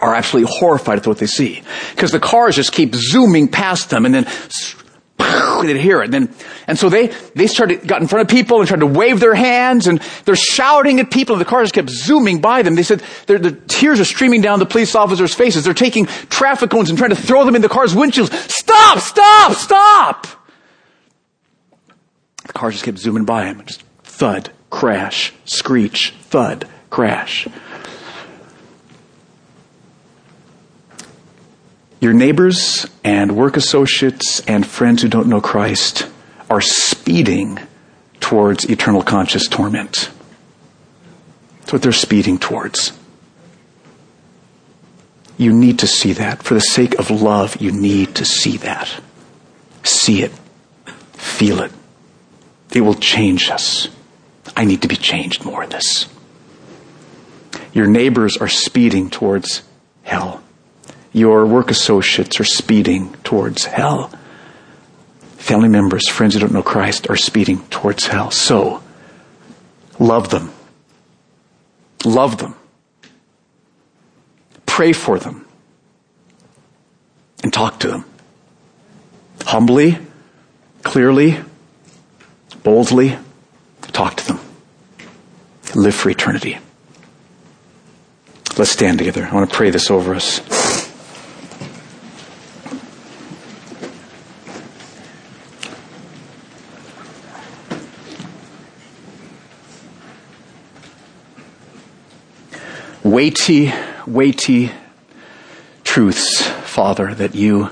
are 0.00 0.14
absolutely 0.14 0.50
horrified 0.58 0.98
at 0.98 1.06
what 1.06 1.18
they 1.18 1.26
see. 1.26 1.62
Because 1.90 2.10
the 2.10 2.20
cars 2.20 2.56
just 2.56 2.72
keep 2.72 2.94
zooming 2.94 3.48
past 3.48 3.90
them 3.90 4.06
and 4.06 4.14
then 4.14 4.26
they 5.66 5.80
hear 5.80 6.02
it. 6.02 6.14
And 6.14 6.34
and 6.66 6.78
so 6.78 6.88
they, 6.88 7.08
they 7.34 7.46
started, 7.46 7.86
got 7.86 8.00
in 8.00 8.08
front 8.08 8.22
of 8.22 8.34
people 8.34 8.60
and 8.60 8.68
tried 8.68 8.80
to 8.80 8.86
wave 8.86 9.20
their 9.20 9.34
hands 9.34 9.86
and 9.86 10.00
they're 10.24 10.36
shouting 10.36 11.00
at 11.00 11.10
people 11.10 11.34
and 11.34 11.40
the 11.40 11.48
cars 11.48 11.72
kept 11.72 11.90
zooming 11.90 12.40
by 12.40 12.62
them. 12.62 12.74
They 12.74 12.82
said 12.82 13.02
the 13.26 13.58
tears 13.68 14.00
are 14.00 14.04
streaming 14.04 14.40
down 14.40 14.58
the 14.58 14.66
police 14.66 14.94
officers' 14.94 15.34
faces. 15.34 15.64
They're 15.64 15.74
taking 15.74 16.06
traffic 16.06 16.70
cones 16.70 16.90
and 16.90 16.98
trying 16.98 17.10
to 17.10 17.16
throw 17.16 17.44
them 17.44 17.56
in 17.56 17.62
the 17.62 17.68
car's 17.68 17.94
windshields. 17.94 18.32
Stop! 18.50 18.98
Stop! 19.00 19.52
Stop! 19.52 20.26
The 22.46 22.52
car 22.52 22.70
just 22.70 22.84
kept 22.84 22.98
zooming 22.98 23.24
by 23.24 23.46
him. 23.46 23.62
Just 23.64 23.82
thud, 24.02 24.50
crash, 24.70 25.32
screech, 25.44 26.14
thud, 26.22 26.66
crash. 26.90 27.46
Your 32.00 32.14
neighbors 32.14 32.86
and 33.04 33.36
work 33.36 33.58
associates 33.58 34.40
and 34.46 34.66
friends 34.66 35.02
who 35.02 35.08
don't 35.08 35.28
know 35.28 35.42
Christ 35.42 36.08
are 36.48 36.62
speeding 36.62 37.58
towards 38.20 38.64
eternal 38.64 39.02
conscious 39.02 39.46
torment. 39.46 40.10
That's 41.60 41.72
what 41.74 41.82
they're 41.82 41.92
speeding 41.92 42.38
towards. 42.38 42.98
You 45.36 45.52
need 45.52 45.78
to 45.80 45.86
see 45.86 46.14
that. 46.14 46.42
For 46.42 46.54
the 46.54 46.60
sake 46.60 46.98
of 46.98 47.10
love, 47.10 47.60
you 47.60 47.70
need 47.70 48.14
to 48.16 48.24
see 48.24 48.56
that. 48.58 48.88
See 49.82 50.22
it. 50.22 50.32
Feel 51.12 51.60
it. 51.60 51.72
It 52.74 52.80
will 52.80 52.94
change 52.94 53.50
us. 53.50 53.88
I 54.56 54.64
need 54.64 54.82
to 54.82 54.88
be 54.88 54.96
changed 54.96 55.44
more 55.44 55.64
in 55.64 55.70
this. 55.70 56.08
Your 57.72 57.86
neighbors 57.86 58.36
are 58.36 58.48
speeding 58.48 59.10
towards 59.10 59.62
hell. 60.02 60.42
Your 61.12 61.44
work 61.46 61.70
associates 61.70 62.38
are 62.40 62.44
speeding 62.44 63.12
towards 63.24 63.64
hell. 63.64 64.12
Family 65.36 65.68
members, 65.68 66.08
friends 66.08 66.34
who 66.34 66.40
don't 66.40 66.52
know 66.52 66.62
Christ 66.62 67.10
are 67.10 67.16
speeding 67.16 67.60
towards 67.68 68.06
hell. 68.06 68.30
So, 68.30 68.82
love 69.98 70.30
them. 70.30 70.52
Love 72.04 72.38
them. 72.38 72.54
Pray 74.66 74.92
for 74.92 75.18
them. 75.18 75.46
And 77.42 77.52
talk 77.52 77.80
to 77.80 77.88
them. 77.88 78.04
Humbly, 79.46 79.98
clearly, 80.82 81.38
boldly, 82.62 83.16
talk 83.92 84.16
to 84.16 84.26
them. 84.26 84.40
Live 85.74 85.94
for 85.94 86.10
eternity. 86.10 86.58
Let's 88.58 88.70
stand 88.70 88.98
together. 88.98 89.26
I 89.30 89.34
want 89.34 89.50
to 89.50 89.56
pray 89.56 89.70
this 89.70 89.90
over 89.90 90.14
us. 90.14 90.59
Weighty, 103.20 103.70
weighty 104.06 104.70
truths, 105.84 106.40
Father, 106.40 107.12
that 107.12 107.34
you 107.34 107.68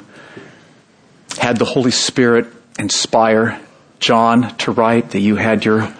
had 1.38 1.56
the 1.56 1.64
Holy 1.64 1.90
Spirit 1.90 2.48
inspire 2.78 3.58
John 3.98 4.54
to 4.58 4.72
write, 4.72 5.12
that 5.12 5.20
you 5.20 5.36
had 5.36 5.64
your 5.64 5.90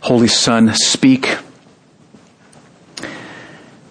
Holy 0.00 0.26
Son 0.26 0.72
speak. 0.72 1.36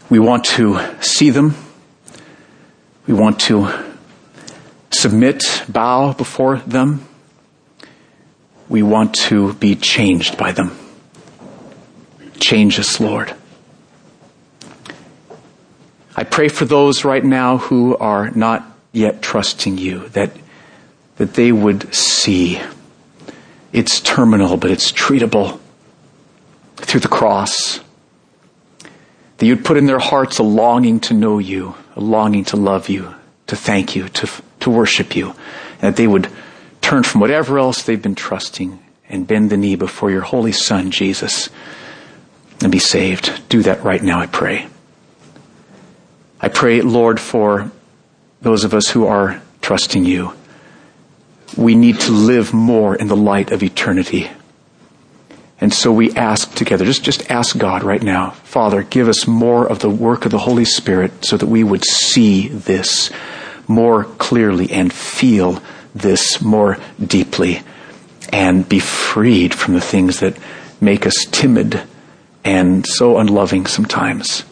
We 0.10 0.18
want 0.18 0.46
to 0.46 0.80
see 1.02 1.30
them. 1.30 1.54
We 3.06 3.14
want 3.14 3.40
to 3.42 3.70
submit, 4.90 5.44
bow 5.70 6.14
before 6.14 6.58
them. 6.58 7.06
We 8.68 8.82
want 8.82 9.14
to 9.28 9.54
be 9.54 9.76
changed 9.76 10.40
by 10.40 10.54
them. 10.54 10.76
Change 12.40 12.80
us, 12.80 13.00
Lord. 13.00 13.36
I 16.16 16.24
pray 16.24 16.48
for 16.48 16.66
those 16.66 17.04
right 17.04 17.24
now 17.24 17.58
who 17.58 17.98
are 17.98 18.30
not 18.32 18.64
yet 18.92 19.22
trusting 19.22 19.78
you, 19.78 20.10
that, 20.10 20.32
that 21.18 21.34
they 21.34 21.52
would 21.52 21.94
see 21.94 22.62
it's 23.72 24.00
terminal, 24.00 24.56
but 24.56 24.70
it's 24.70 24.92
treatable 24.92 25.60
through 26.78 27.00
the 27.00 27.08
cross. 27.08 27.80
That 29.38 29.46
you'd 29.48 29.66
put 29.66 29.78
in 29.78 29.88
their 29.88 30.00
hearts 30.00 30.38
a 30.38 30.44
longing 30.44 31.00
to 31.02 31.16
know 31.16 31.40
you, 31.40 31.74
a 31.96 32.00
longing 32.00 32.46
to 32.46 32.58
love 32.58 32.88
you, 32.88 33.16
to 33.48 33.56
thank 33.56 33.96
you, 33.96 34.10
to, 34.10 34.30
to 34.60 34.70
worship 34.70 35.16
you, 35.16 35.30
and 35.82 35.82
that 35.82 35.96
they 35.96 36.08
would 36.08 36.30
turn 36.82 37.02
from 37.02 37.22
whatever 37.22 37.58
else 37.58 37.82
they've 37.82 38.02
been 38.02 38.14
trusting 38.14 38.80
and 39.10 39.28
bend 39.28 39.50
the 39.50 39.58
knee 39.58 39.76
before 39.76 40.12
your 40.12 40.22
holy 40.22 40.52
son, 40.52 40.92
Jesus, 40.92 41.50
and 42.62 42.72
be 42.72 42.80
saved. 42.80 43.50
Do 43.50 43.64
that 43.64 43.84
right 43.84 44.02
now, 44.02 44.20
I 44.20 44.28
pray. 44.28 44.68
I 46.44 46.50
pray, 46.50 46.82
Lord, 46.82 47.22
for 47.22 47.72
those 48.42 48.66
of 48.66 48.74
us 48.74 48.90
who 48.90 49.08
are 49.08 49.42
trusting 49.62 50.04
you. 50.04 50.34
We 51.56 51.74
need 51.74 52.02
to 52.02 52.12
live 52.12 52.54
more 52.54 52.98
in 52.98 53.08
the 53.08 53.16
light 53.16 53.54
of 53.54 53.64
eternity. 53.64 54.30
And 55.62 55.74
so 55.74 55.90
we 55.94 56.12
ask 56.16 56.54
together, 56.54 56.84
just, 56.84 57.02
just 57.02 57.32
ask 57.32 57.58
God 57.58 57.84
right 57.84 58.04
now, 58.04 58.32
Father, 58.32 58.84
give 58.84 59.08
us 59.08 59.26
more 59.26 59.66
of 59.66 59.80
the 59.80 59.90
work 59.90 60.26
of 60.26 60.32
the 60.32 60.40
Holy 60.40 60.66
Spirit 60.66 61.24
so 61.24 61.38
that 61.38 61.48
we 61.48 61.64
would 61.64 61.86
see 61.86 62.50
this 62.50 63.10
more 63.66 64.04
clearly 64.04 64.70
and 64.70 64.92
feel 64.92 65.64
this 65.96 66.42
more 66.42 66.78
deeply 67.02 67.62
and 68.34 68.68
be 68.68 68.80
freed 68.80 69.54
from 69.54 69.76
the 69.76 69.82
things 69.82 70.20
that 70.20 70.38
make 70.82 71.08
us 71.08 71.26
timid 71.32 71.82
and 72.44 72.86
so 72.86 73.18
unloving 73.18 73.66
sometimes. 73.66 74.44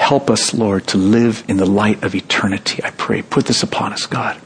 Help 0.00 0.30
us, 0.30 0.54
Lord, 0.54 0.86
to 0.88 0.98
live 0.98 1.44
in 1.46 1.58
the 1.58 1.66
light 1.66 2.02
of 2.02 2.14
eternity, 2.14 2.82
I 2.82 2.90
pray. 2.90 3.20
Put 3.20 3.44
this 3.44 3.62
upon 3.62 3.92
us, 3.92 4.06
God. 4.06 4.40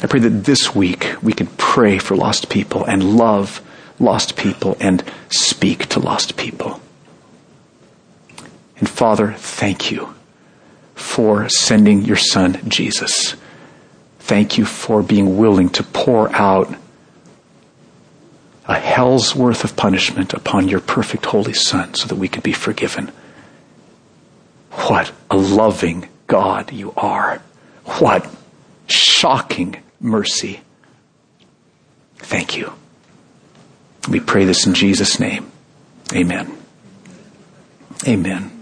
I 0.00 0.06
pray 0.06 0.20
that 0.20 0.44
this 0.44 0.76
week 0.76 1.16
we 1.20 1.32
can 1.32 1.48
pray 1.48 1.98
for 1.98 2.16
lost 2.16 2.48
people 2.48 2.84
and 2.84 3.16
love 3.16 3.60
lost 3.98 4.36
people 4.36 4.76
and 4.78 5.02
speak 5.28 5.86
to 5.86 5.98
lost 5.98 6.36
people. 6.36 6.80
And 8.78 8.88
Father, 8.88 9.32
thank 9.32 9.90
you 9.90 10.14
for 10.94 11.48
sending 11.48 12.02
your 12.02 12.16
Son, 12.16 12.60
Jesus. 12.68 13.34
Thank 14.20 14.56
you 14.56 14.64
for 14.64 15.02
being 15.02 15.36
willing 15.36 15.68
to 15.70 15.82
pour 15.82 16.32
out 16.34 16.72
a 18.66 18.78
hell's 18.78 19.34
worth 19.34 19.64
of 19.64 19.76
punishment 19.76 20.32
upon 20.32 20.68
your 20.68 20.80
perfect 20.80 21.26
holy 21.26 21.52
Son 21.52 21.92
so 21.94 22.06
that 22.06 22.16
we 22.16 22.28
could 22.28 22.44
be 22.44 22.52
forgiven. 22.52 23.10
What 24.74 25.12
a 25.30 25.36
loving 25.36 26.08
God 26.26 26.72
you 26.72 26.92
are. 26.96 27.42
What 27.84 28.28
shocking 28.86 29.76
mercy. 30.00 30.60
Thank 32.16 32.56
you. 32.56 32.72
We 34.08 34.20
pray 34.20 34.44
this 34.44 34.66
in 34.66 34.74
Jesus' 34.74 35.18
name. 35.18 35.50
Amen. 36.12 36.56
Amen. 38.06 38.53